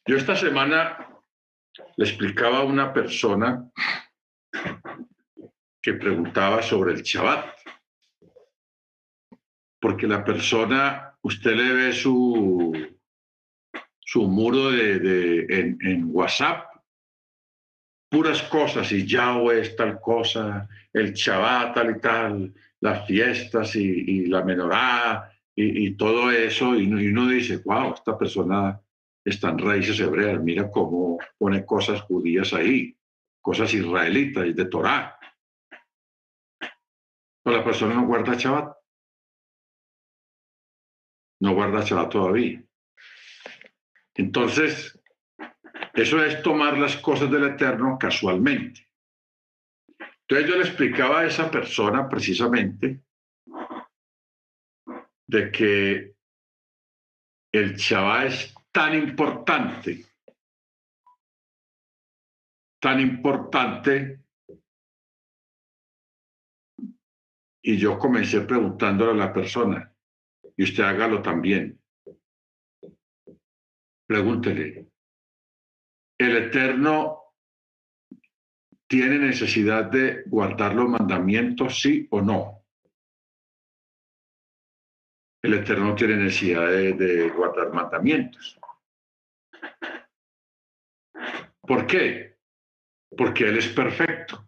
[0.05, 0.97] Yo esta semana
[1.95, 3.71] le explicaba a una persona
[5.81, 7.56] que preguntaba sobre el Shabbat
[9.79, 12.73] porque la persona, usted le ve su,
[13.99, 16.65] su muro de, en, WhatsApp,
[18.09, 24.25] puras cosas, y Yahweh es tal cosa, el Shabbat tal y tal, las fiestas y,
[24.27, 28.79] la menorá y, todo eso, y, uno dice, wow, esta persona
[29.23, 32.95] está en raíces hebreas, mira cómo pone cosas judías ahí,
[33.41, 35.19] cosas israelitas de Torah.
[37.43, 38.76] Pero la persona no guarda Shabbat
[41.39, 42.63] no guarda Shabbat todavía.
[44.15, 44.99] Entonces,
[45.93, 48.87] eso es tomar las cosas del Eterno casualmente.
[50.21, 53.01] Entonces yo le explicaba a esa persona precisamente
[55.27, 56.15] de que
[57.51, 60.05] el Shabbat es tan importante,
[62.79, 64.21] tan importante,
[67.61, 69.93] y yo comencé preguntándole a la persona,
[70.57, 71.79] y usted hágalo también.
[74.07, 74.87] Pregúntele,
[76.17, 77.33] ¿el Eterno
[78.87, 82.65] tiene necesidad de guardar los mandamientos, sí o no?
[85.43, 88.59] El Eterno tiene necesidad de, de guardar mandamientos.
[91.61, 92.37] ¿Por qué?
[93.15, 94.47] Porque Él es perfecto.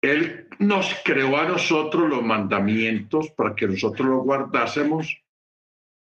[0.00, 5.24] Él nos creó a nosotros los mandamientos para que nosotros los guardásemos,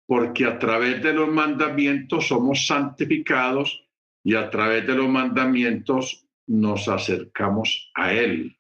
[0.07, 3.85] porque a través de los mandamientos somos santificados
[4.23, 8.57] y a través de los mandamientos nos acercamos a Él.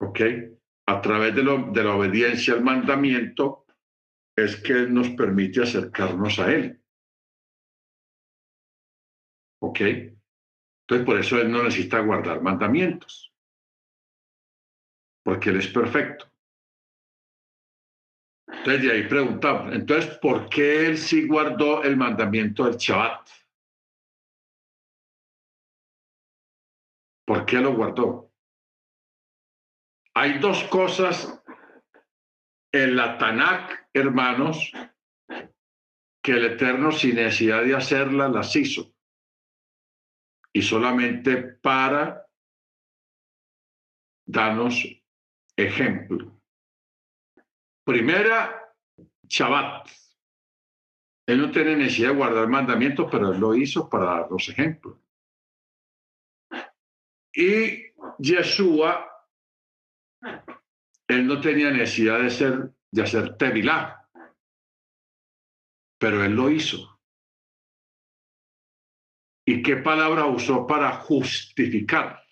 [0.00, 0.20] ¿Ok?
[0.86, 3.64] A través de, de la obediencia al mandamiento
[4.36, 6.82] es que Él nos permite acercarnos a Él.
[9.60, 9.80] ¿Ok?
[10.88, 13.30] Entonces, por eso Él no necesita guardar mandamientos,
[15.22, 16.24] porque Él es perfecto.
[18.46, 23.28] Entonces, de ahí preguntamos, entonces, ¿por qué Él sí guardó el mandamiento del Shabbat?
[27.26, 28.32] ¿Por qué lo guardó?
[30.14, 31.44] Hay dos cosas
[32.72, 34.72] en la Tanakh, hermanos,
[36.22, 38.97] que el Eterno, sin necesidad de hacerlas, las hizo
[40.52, 42.26] y solamente para
[44.26, 44.84] darnos
[45.56, 46.40] ejemplo.
[47.84, 48.74] Primera,
[49.26, 49.88] Shabbat.
[51.26, 54.98] Él no tiene necesidad de guardar mandamientos, pero él lo hizo para darnos ejemplos.
[57.34, 59.06] Y Yeshua,
[61.06, 64.08] él no tenía necesidad de, ser, de hacer tevilá,
[65.98, 66.97] pero él lo hizo.
[69.50, 72.22] ¿Y qué palabra usó para justificar?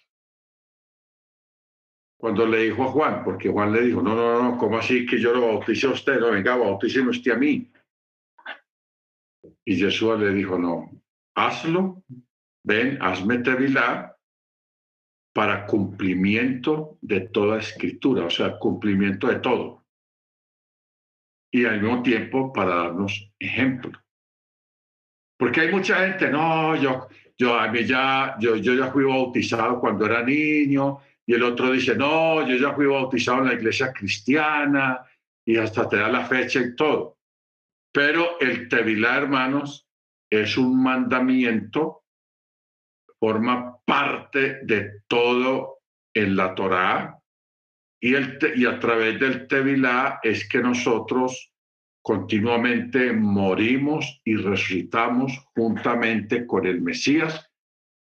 [2.19, 5.19] cuando le dijo a Juan, porque Juan le dijo, no, no, no, ¿cómo así que
[5.19, 6.19] yo lo bautice a usted?
[6.19, 7.71] No, venga, bautíceme usted a mí.
[9.64, 10.91] Y Jesús le dijo, no,
[11.37, 12.03] hazlo,
[12.64, 14.17] ven, hazme tevilá
[15.33, 19.87] para cumplimiento de toda escritura, o sea, cumplimiento de todo.
[21.53, 23.93] Y al mismo tiempo para darnos ejemplo.
[25.37, 29.78] Porque hay mucha gente, no, yo, yo, a mí ya, yo, yo ya fui bautizado
[29.78, 33.93] cuando era niño, y el otro dice, no, yo ya fui bautizado en la iglesia
[33.93, 35.05] cristiana,
[35.45, 37.18] y hasta te da la fecha y todo.
[37.93, 39.87] Pero el Tevilá, hermanos,
[40.30, 42.05] es un mandamiento,
[43.18, 45.80] forma parte de todo
[46.14, 47.18] en la Torá,
[48.01, 51.53] y, el, y a través del Tevilá es que nosotros
[52.07, 57.51] continuamente morimos y resucitamos juntamente con el Mesías.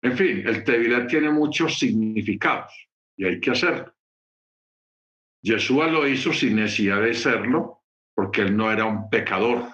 [0.00, 2.72] En fin, el Tevilá tiene muchos significados
[3.16, 3.92] y hay que hacerlo.
[5.42, 7.82] Yeshua lo hizo sin necesidad de serlo
[8.14, 9.72] porque él no era un pecador.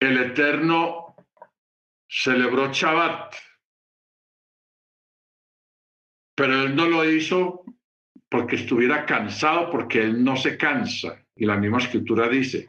[0.00, 1.14] El Eterno
[2.08, 3.36] celebró Shabbat,
[6.34, 7.64] pero él no lo hizo
[8.28, 11.24] porque estuviera cansado, porque él no se cansa.
[11.38, 12.68] Y la misma escritura dice,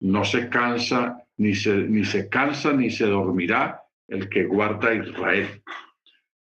[0.00, 4.94] no se cansa, ni se, ni se cansa, ni se dormirá el que guarda a
[4.94, 5.62] Israel.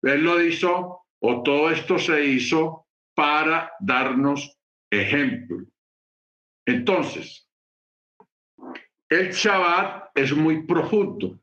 [0.03, 4.57] Él lo hizo, o todo esto se hizo para darnos
[4.89, 5.67] ejemplo.
[6.65, 7.51] Entonces,
[9.09, 11.41] el Shabbat es muy profundo.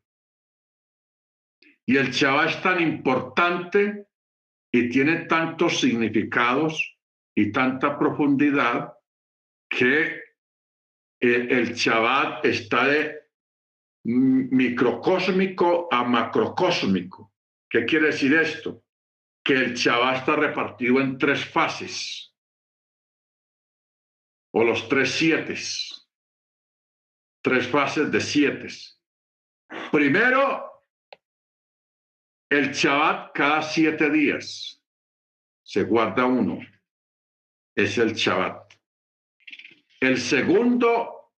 [1.86, 4.08] Y el Shabbat es tan importante
[4.72, 6.98] y tiene tantos significados
[7.36, 8.95] y tanta profundidad
[9.70, 10.22] que
[11.20, 13.20] el, Shabbat está de
[14.04, 17.34] microcósmico a macrocósmico.
[17.70, 18.84] ¿Qué quiere decir esto?
[19.44, 22.34] Que el Shabbat está repartido en tres fases,
[24.54, 25.56] o los tres siete,
[27.42, 28.68] tres fases de siete.
[29.92, 30.84] Primero,
[32.50, 34.82] el Shabbat cada siete días
[35.64, 36.60] se guarda uno,
[37.76, 38.75] es el Shabbat.
[40.00, 41.32] El segundo,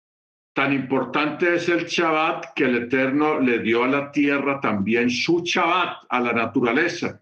[0.53, 5.41] tan importante es el Shabbat que el Eterno le dio a la tierra también su
[5.43, 7.21] Shabbat, a la naturaleza,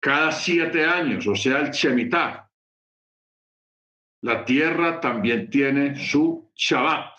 [0.00, 2.50] cada siete años, o sea, el Shemitah.
[4.22, 7.16] La tierra también tiene su Shabbat,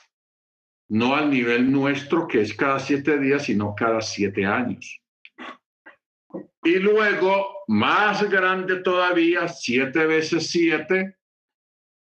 [0.89, 5.01] no al nivel nuestro, que es cada siete días, sino cada siete años.
[6.63, 11.17] Y luego, más grande todavía, siete veces siete,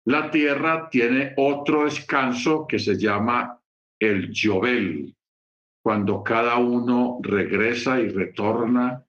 [0.09, 3.61] la tierra tiene otro descanso que se llama
[3.99, 5.15] el Yobel,
[5.83, 9.05] cuando cada uno regresa y retorna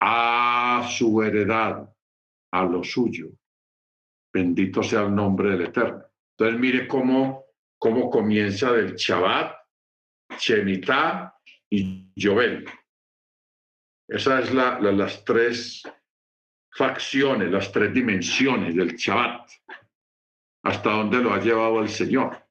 [0.00, 1.94] a su heredad,
[2.52, 3.32] a lo suyo.
[4.32, 6.06] Bendito sea el nombre del Eterno.
[6.38, 7.44] Entonces mire cómo,
[7.78, 9.54] cómo comienza del Shabbat,
[10.38, 11.34] Shemitah
[11.68, 12.64] y Yobel.
[14.08, 15.82] Esas es la, las tres
[16.70, 19.50] facciones, las tres dimensiones del Shabbat
[20.64, 22.42] hasta dónde lo ha llevado el Señor.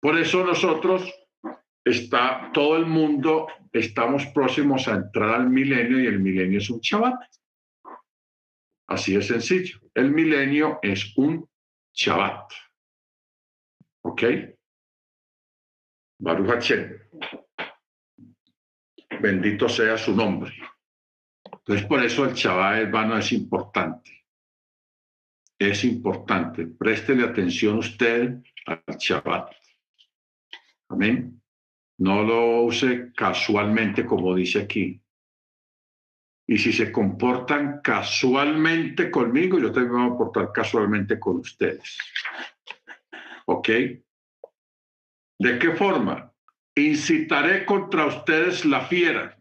[0.00, 1.12] Por eso nosotros
[1.84, 6.80] está todo el mundo, estamos próximos a entrar al milenio y el milenio es un
[6.80, 7.20] Shabbat.
[8.88, 9.80] Así de sencillo.
[9.94, 11.48] El milenio es un
[11.92, 12.52] Shabbat.
[14.02, 14.22] ¿Ok?
[16.20, 16.72] Baruch
[19.20, 20.54] Bendito sea su nombre.
[21.44, 24.19] Entonces, por eso el Shabbat, hermano, es importante
[25.60, 26.66] es importante.
[26.66, 29.52] Préstele atención usted al Shabbat.
[30.88, 31.40] Amén.
[31.98, 35.00] No lo use casualmente como dice aquí.
[36.46, 41.98] Y si se comportan casualmente conmigo, yo también me voy a comportar casualmente con ustedes.
[43.46, 43.68] ¿Ok?
[45.38, 46.32] ¿De qué forma?
[46.74, 49.36] Incitaré contra ustedes la fiera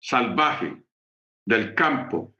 [0.00, 0.84] salvaje
[1.44, 2.33] del campo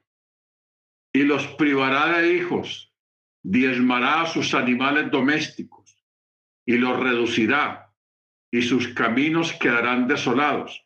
[1.15, 2.93] y los privará de hijos,
[3.41, 6.03] diezmará a sus animales domésticos
[6.65, 7.89] y los reducirá,
[8.51, 10.85] y sus caminos quedarán desolados.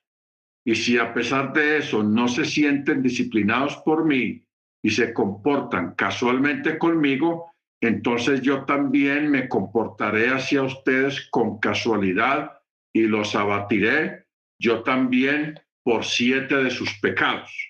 [0.63, 4.45] Y si a pesar de eso no se sienten disciplinados por mí
[4.83, 7.51] y se comportan casualmente conmigo,
[7.81, 12.51] entonces yo también me comportaré hacia ustedes con casualidad
[12.93, 14.27] y los abatiré
[14.61, 17.69] yo también por siete de sus pecados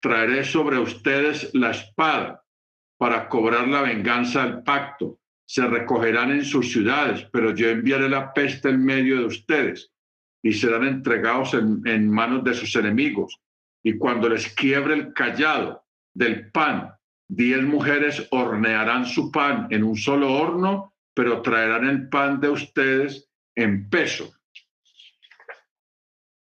[0.00, 2.44] traeré sobre ustedes la espada
[2.98, 5.18] para cobrar la venganza del pacto.
[5.46, 9.90] Se recogerán en sus ciudades, pero yo enviaré la peste en medio de ustedes
[10.42, 13.40] y serán entregados en, manos de sus enemigos.
[13.82, 15.84] Y cuando les quiebre el callado,
[16.18, 16.94] del pan.
[17.28, 23.28] Diez mujeres hornearán su pan en un solo horno, pero traerán el pan de ustedes
[23.54, 24.34] en peso.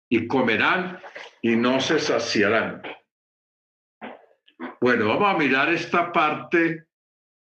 [0.09, 0.99] Y comerán
[1.43, 2.83] y no se saciarán.
[4.83, 6.87] Bueno, vamos a mirar esta parte,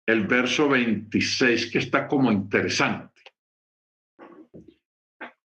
[0.07, 3.23] el verso 26, que está como interesante.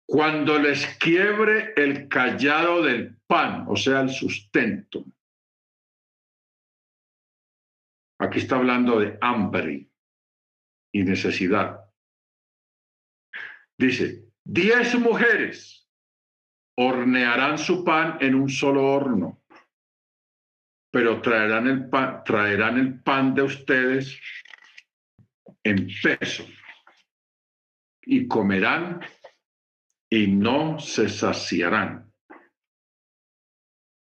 [0.07, 5.07] Cuando les quiebre el callado del pan, o sea, el sustento.
[8.21, 9.89] Aquí está hablando de hambre
[10.93, 11.81] y necesidad.
[13.79, 15.89] Dice, diez mujeres
[16.77, 19.42] hornearán su pan en un solo horno,
[20.93, 24.21] pero traerán el pan, traerán el pan de ustedes
[25.65, 26.47] en peso
[28.03, 29.01] y comerán
[30.11, 32.13] y no se saciarán.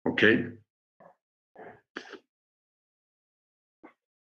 [0.06, 0.24] ¿Ok?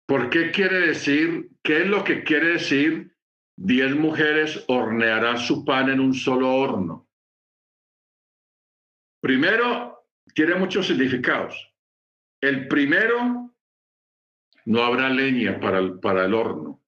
[0.07, 3.18] ¿Por qué quiere decir, qué es lo que quiere decir
[3.57, 7.10] diez mujeres hornearán su pan en un solo horno?
[9.22, 11.75] Primero, tiene muchos significados.
[12.46, 13.56] El primero,
[14.66, 16.80] no habrá leña para el, para el horno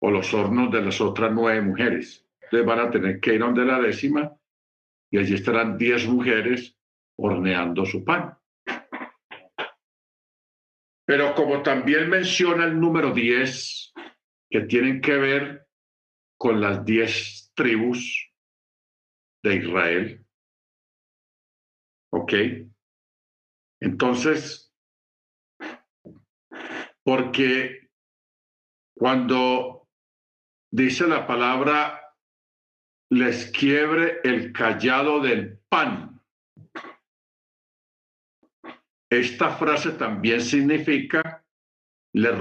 [0.00, 2.24] o los hornos de las otras nueve mujeres.
[2.40, 4.32] Ustedes van a tener que ir donde la décima
[5.10, 6.78] y allí estarán diez mujeres
[7.16, 8.38] horneando su pan.
[11.04, 13.92] Pero como también menciona el número diez,
[14.48, 15.66] que tienen que ver
[16.38, 18.32] con las diez tribus
[19.42, 20.26] de Israel.
[22.12, 22.32] ¿Ok?
[23.80, 24.65] Entonces,
[27.06, 27.88] porque
[28.92, 29.88] cuando
[30.72, 32.02] dice la palabra
[33.12, 36.20] les quiebre el callado del pan.
[39.08, 41.46] Esta frase también significa,
[42.12, 42.32] le,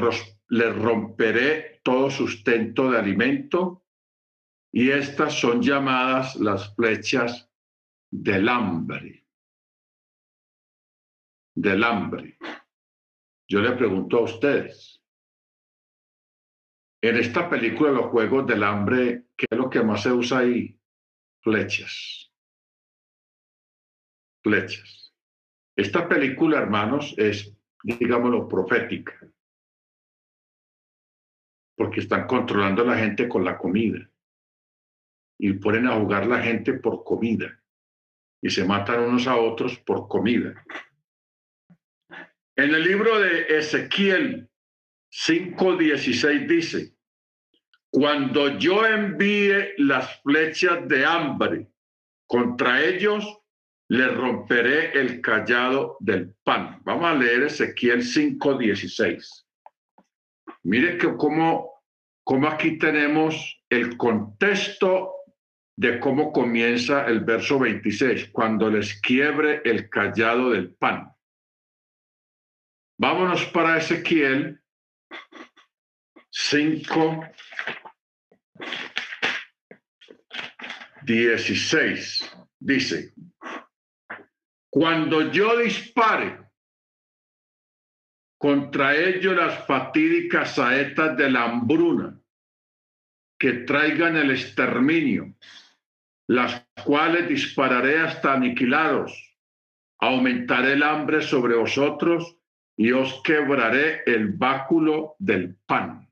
[0.72, 3.86] romperé todo sustento de alimento
[4.74, 7.52] y estas son llamadas las flechas
[8.10, 9.28] del hambre.
[11.54, 12.40] Del hambre.
[13.48, 14.96] Yo le pregunto a ustedes,
[17.06, 20.76] en esta película, los Juegos del Hambre, ¿qué es lo que más se usa ahí?
[21.44, 22.32] Flechas.
[24.42, 25.14] Flechas.
[25.76, 29.14] Esta película, hermanos, es, digámoslo, profética.
[31.78, 34.10] Porque están controlando a la gente con la comida.
[35.38, 37.62] Y ponen a jugar la gente por comida.
[38.42, 40.66] Y se matan unos a otros por comida.
[42.58, 44.50] En el libro de Ezequiel
[45.12, 46.94] 5.16 dice,
[47.90, 51.68] cuando yo envíe las flechas de hambre
[52.28, 53.26] contra ellos,
[53.90, 56.82] le romperé el callado del pan.
[56.86, 59.46] Vamos a leer Ezequiel 5:16.
[60.64, 61.84] Mire que cómo,
[62.24, 65.12] cómo aquí tenemos el contexto
[65.78, 71.15] de cómo comienza el verso 26, cuando les quiebre el callado del pan.
[72.98, 74.62] Vámonos para Ezequiel
[76.30, 77.28] 5,
[81.04, 83.14] 16 dice,
[84.70, 86.40] cuando yo dispare
[88.38, 92.20] contra ellos las fatídicas saetas de la hambruna
[93.38, 95.36] que traigan el exterminio,
[96.28, 99.36] las cuales dispararé hasta aniquilados,
[100.00, 102.35] aumentaré el hambre sobre vosotros
[102.78, 106.10] y os quebraré el báculo del pan.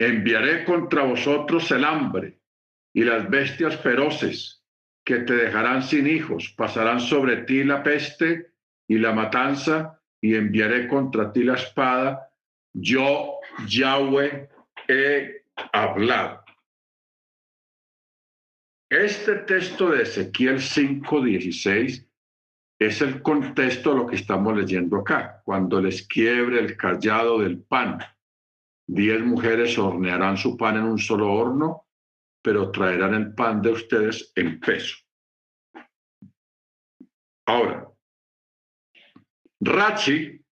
[0.00, 2.38] Enviaré contra vosotros el hambre
[2.94, 4.64] y las bestias feroces
[5.04, 6.54] que te dejarán sin hijos.
[6.56, 8.52] Pasarán sobre ti la peste
[8.86, 12.30] y la matanza y enviaré contra ti la espada.
[12.72, 14.48] Yo, Yahweh,
[14.86, 15.42] he
[15.72, 16.47] hablado.
[18.90, 22.06] Este texto de Ezequiel 5:16
[22.80, 27.60] es el contexto de lo que estamos leyendo acá, cuando les quiebre el callado del
[27.62, 27.98] pan
[28.90, 31.86] Diez mujeres hornearán su pan en un solo horno,
[32.42, 34.96] pero traerán el pan de ustedes en peso.
[37.46, 37.86] Ahora,
[39.60, 40.42] Rachi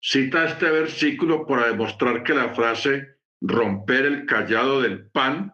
[0.00, 5.52] cita este versículo para demostrar que la frase romper el callado del pan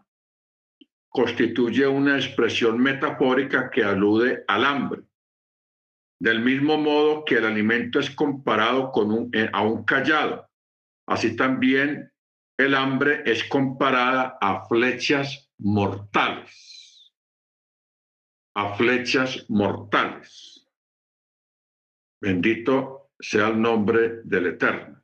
[1.16, 5.00] constituye una expresión metafórica que alude al hambre.
[6.20, 10.46] Del mismo modo que el alimento es comparado con eh, a un callado
[11.08, 12.12] Así también
[12.58, 16.74] el hambre es comparada a flechas mortales.
[18.58, 20.66] a flechas mortales.
[22.22, 25.02] Bendito sea el nombre del Eterno.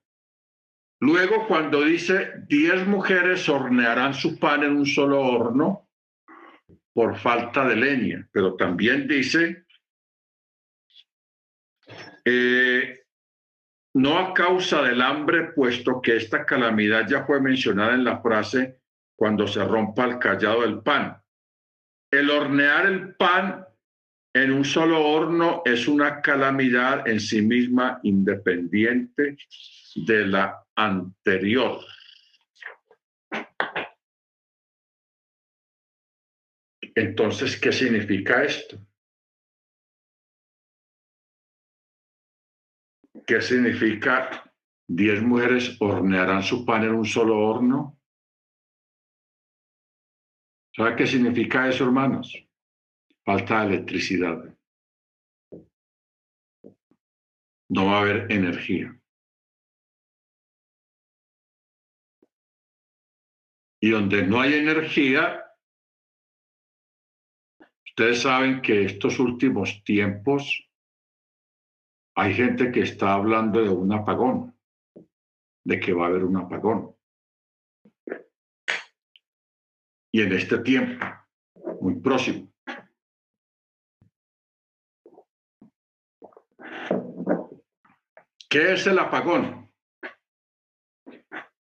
[1.01, 5.81] Luego, cuando dice, diez mujeres hornearán su pan en un solo horno
[6.93, 9.64] por falta de leña, pero también dice,
[12.24, 13.02] eh,
[13.94, 18.81] no a causa del hambre, puesto que esta calamidad ya fue mencionada en la frase
[19.16, 21.20] cuando se rompa el callado del pan.
[22.10, 23.66] El hornear el pan
[24.35, 29.36] en un solo horno es una calamidad en sí misma independiente
[29.94, 31.81] de la anterior.
[36.94, 38.78] Entonces, ¿qué significa esto?
[43.27, 44.52] ¿Qué significa
[44.86, 47.98] diez mujeres hornearán su pan en un solo horno?
[50.74, 52.35] ¿Sabe qué significa eso, hermanos?
[53.24, 54.59] Falta de electricidad.
[57.69, 58.98] No va a haber energía.
[63.81, 65.52] Y donde no hay energía,
[67.93, 70.66] ustedes saben que estos últimos tiempos
[72.16, 74.59] hay gente que está hablando de un apagón,
[75.64, 76.97] de que va a haber un apagón.
[80.10, 81.05] Y en este tiempo,
[81.81, 82.51] muy próximo.
[88.48, 89.70] ¿Qué es el apagón?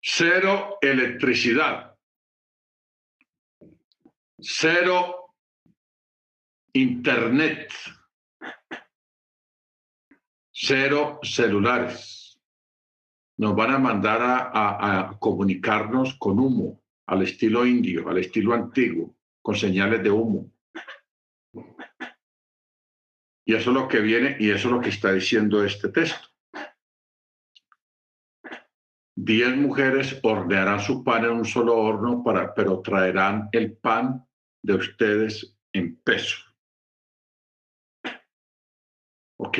[0.00, 1.98] Cero electricidad.
[4.38, 5.21] Cero
[6.74, 7.70] internet
[10.52, 12.40] cero celulares.
[13.38, 19.56] Nos van a mandar a, comunicarnos con humo, al estilo indio, al estilo antiguo, con
[19.56, 20.52] señales de humo.
[23.44, 26.28] Y eso es lo que viene y eso es lo que está diciendo este texto.
[29.16, 34.24] Diez mujeres hornearán su pan en un solo horno, para, pero traerán el pan
[34.62, 36.51] de ustedes en peso.
[39.52, 39.58] ¿Ok?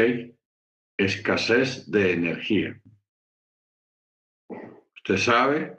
[0.97, 2.81] escasez de energía.
[4.97, 5.77] Usted sabe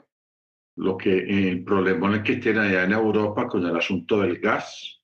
[0.76, 1.18] lo que
[1.48, 5.02] el problema que tiene allá en Europa con el asunto del gas,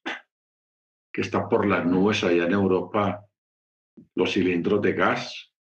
[1.13, 3.27] que está por las nubes allá en Europa,
[4.15, 5.53] los cilindros de gas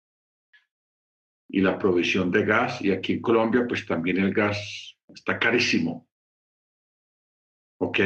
[1.49, 2.81] y la provisión de gas.
[2.83, 6.09] Y aquí en Colombia, pues también el gas está carísimo.
[7.81, 7.99] ¿Ok?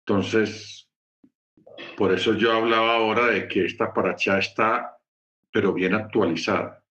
[0.00, 0.85] Entonces,
[1.96, 4.98] por eso yo hablaba ahora de que esta paracha está,
[5.50, 6.82] pero bien actualizada.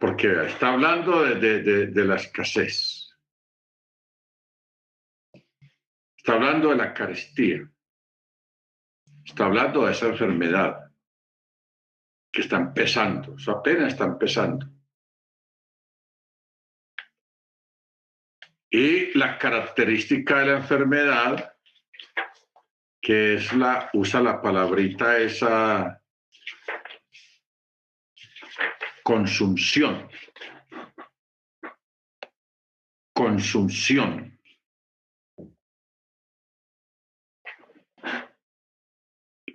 [0.00, 3.16] Porque está hablando de, la escasez.
[6.16, 7.70] Está hablando de la carestía.
[9.24, 10.90] Está hablando de esa enfermedad
[12.30, 14.73] que está empezando, eso apenas está empezando.
[18.76, 21.54] Y la característica de la enfermedad,
[23.00, 26.02] que es la, usa la palabrita esa
[29.04, 30.08] consumción.
[33.14, 34.40] Consumción.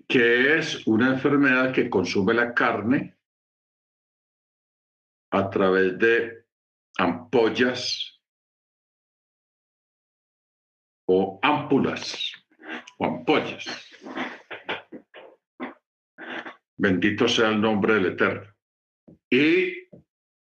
[0.08, 3.20] que es una enfermedad que consume la carne
[5.30, 6.46] a través de
[6.98, 8.19] ampollas
[11.12, 12.32] o ámpulas
[13.00, 13.66] o ampollas.
[16.78, 18.54] Bendito sea el nombre del Eterno.
[19.28, 19.90] Y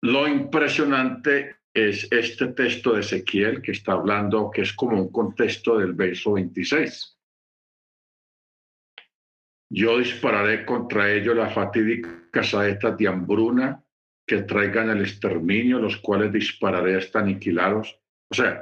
[0.02, 5.78] lo impresionante es este texto de Ezequiel que está hablando, que es como un contexto
[5.78, 7.16] del verso 26.
[9.70, 13.84] Yo dispararé contra ellos las fatídicas saetas de hambruna
[14.26, 18.00] que traigan el exterminio, los cuales dispararé hasta aniquilados.
[18.30, 18.60] O sea,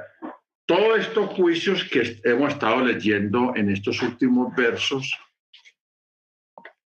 [0.67, 5.17] todos estos juicios que hemos estado leyendo en estos últimos versos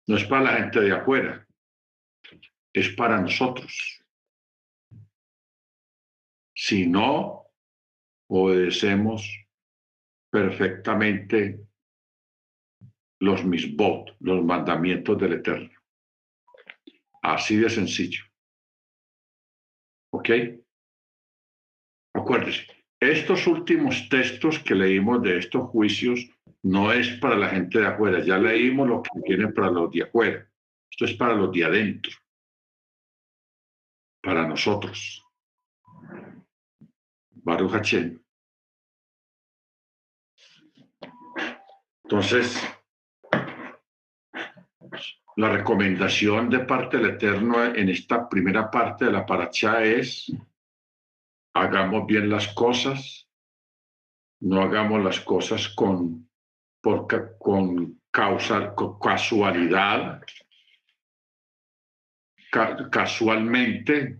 [0.07, 1.47] no es para la gente de afuera,
[2.73, 4.03] es para nosotros.
[6.55, 7.47] Si no
[8.29, 9.27] obedecemos
[10.29, 11.59] perfectamente
[13.19, 15.79] los misbot, los mandamientos del Eterno.
[17.23, 18.23] Así de sencillo.
[20.11, 20.29] ¿Ok?
[22.13, 22.80] Acuérdese.
[23.01, 26.29] Estos últimos textos que leímos de estos juicios
[26.61, 30.03] no es para la gente de afuera, ya leímos lo que tienen para los de
[30.03, 30.47] afuera,
[30.87, 32.11] esto es para los de adentro,
[34.21, 35.25] para nosotros.
[37.31, 38.21] Baruch Hachem.
[42.03, 42.55] Entonces,
[45.37, 50.31] la recomendación de parte del Eterno en esta primera parte de la paracha es
[51.53, 53.29] hagamos bien las cosas,
[54.41, 56.29] no hagamos las cosas con,
[56.81, 57.07] por,
[57.37, 60.21] con, causa, con casualidad,
[62.91, 64.17] casualmente,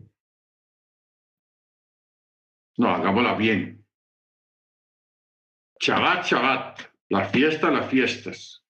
[2.77, 3.85] no, hagámosla bien.
[5.79, 6.79] Chabat, chabat,
[7.09, 8.63] la fiesta, las fiestas.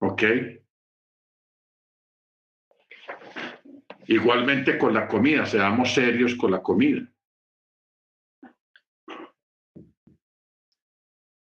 [0.00, 0.22] ¿Ok?
[4.08, 7.02] Igualmente con la comida, seamos serios con la comida.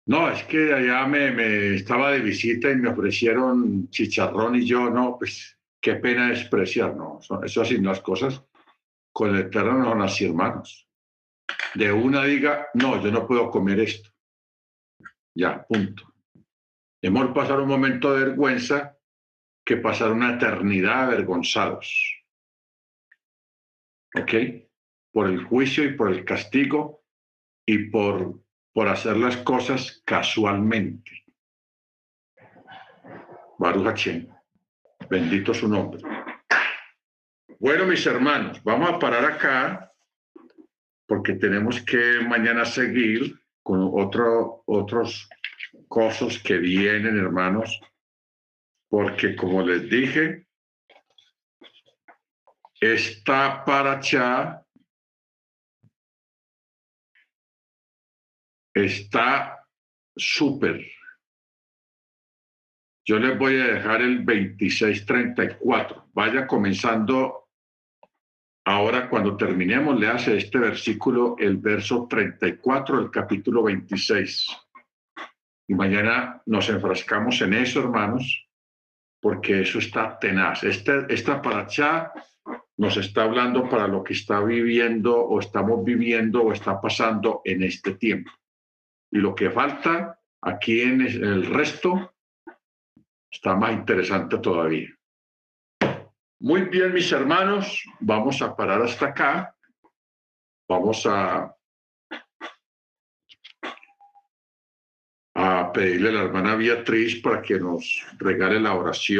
[0.06, 4.88] No, es que allá me, me, estaba de visita y me ofrecieron chicharrón y yo,
[4.88, 8.42] no, pues qué pena despreciar, no, eso así las cosas
[9.12, 10.88] con el Eterno no son así, hermanos.
[11.74, 14.10] De una diga, no, yo no puedo comer esto.
[15.34, 16.14] Ya, punto.
[17.02, 18.96] Hemos pasado un momento de vergüenza
[19.64, 22.17] que pasar una eternidad avergonzados.
[24.20, 24.32] ¿Ok?
[25.12, 27.02] Por el juicio y por el castigo
[27.66, 28.40] y por,
[28.72, 31.24] por hacer las cosas casualmente.
[33.58, 34.28] Baruch Hashem.
[35.10, 36.02] Bendito su nombre.
[37.58, 39.92] Bueno, mis hermanos, vamos a parar acá
[41.06, 45.28] porque tenemos que mañana seguir con otro, otros
[45.88, 47.80] cosas que vienen, hermanos,
[48.88, 50.47] porque como les dije,
[52.80, 54.62] está para allá
[58.74, 59.66] está
[60.16, 60.84] súper.
[63.06, 66.10] Yo les voy a dejar el 2634.
[66.12, 67.48] Vaya comenzando
[68.66, 74.46] ahora cuando terminemos, le hace este versículo, el verso 34 del capítulo 26.
[75.68, 78.47] Y mañana nos enfrascamos en eso, hermanos,
[79.20, 80.62] porque eso está tenaz.
[80.64, 82.12] Este, esta paracha
[82.76, 87.62] nos está hablando para lo que está viviendo o estamos viviendo o está pasando en
[87.64, 88.30] este tiempo.
[89.10, 92.14] Y lo que falta aquí en el resto
[93.30, 94.88] está más interesante todavía.
[96.40, 99.56] Muy bien, mis hermanos, vamos a parar hasta acá.
[100.68, 101.52] Vamos a
[105.78, 109.16] pedirle a la hermana Beatriz para que nos regale la oración.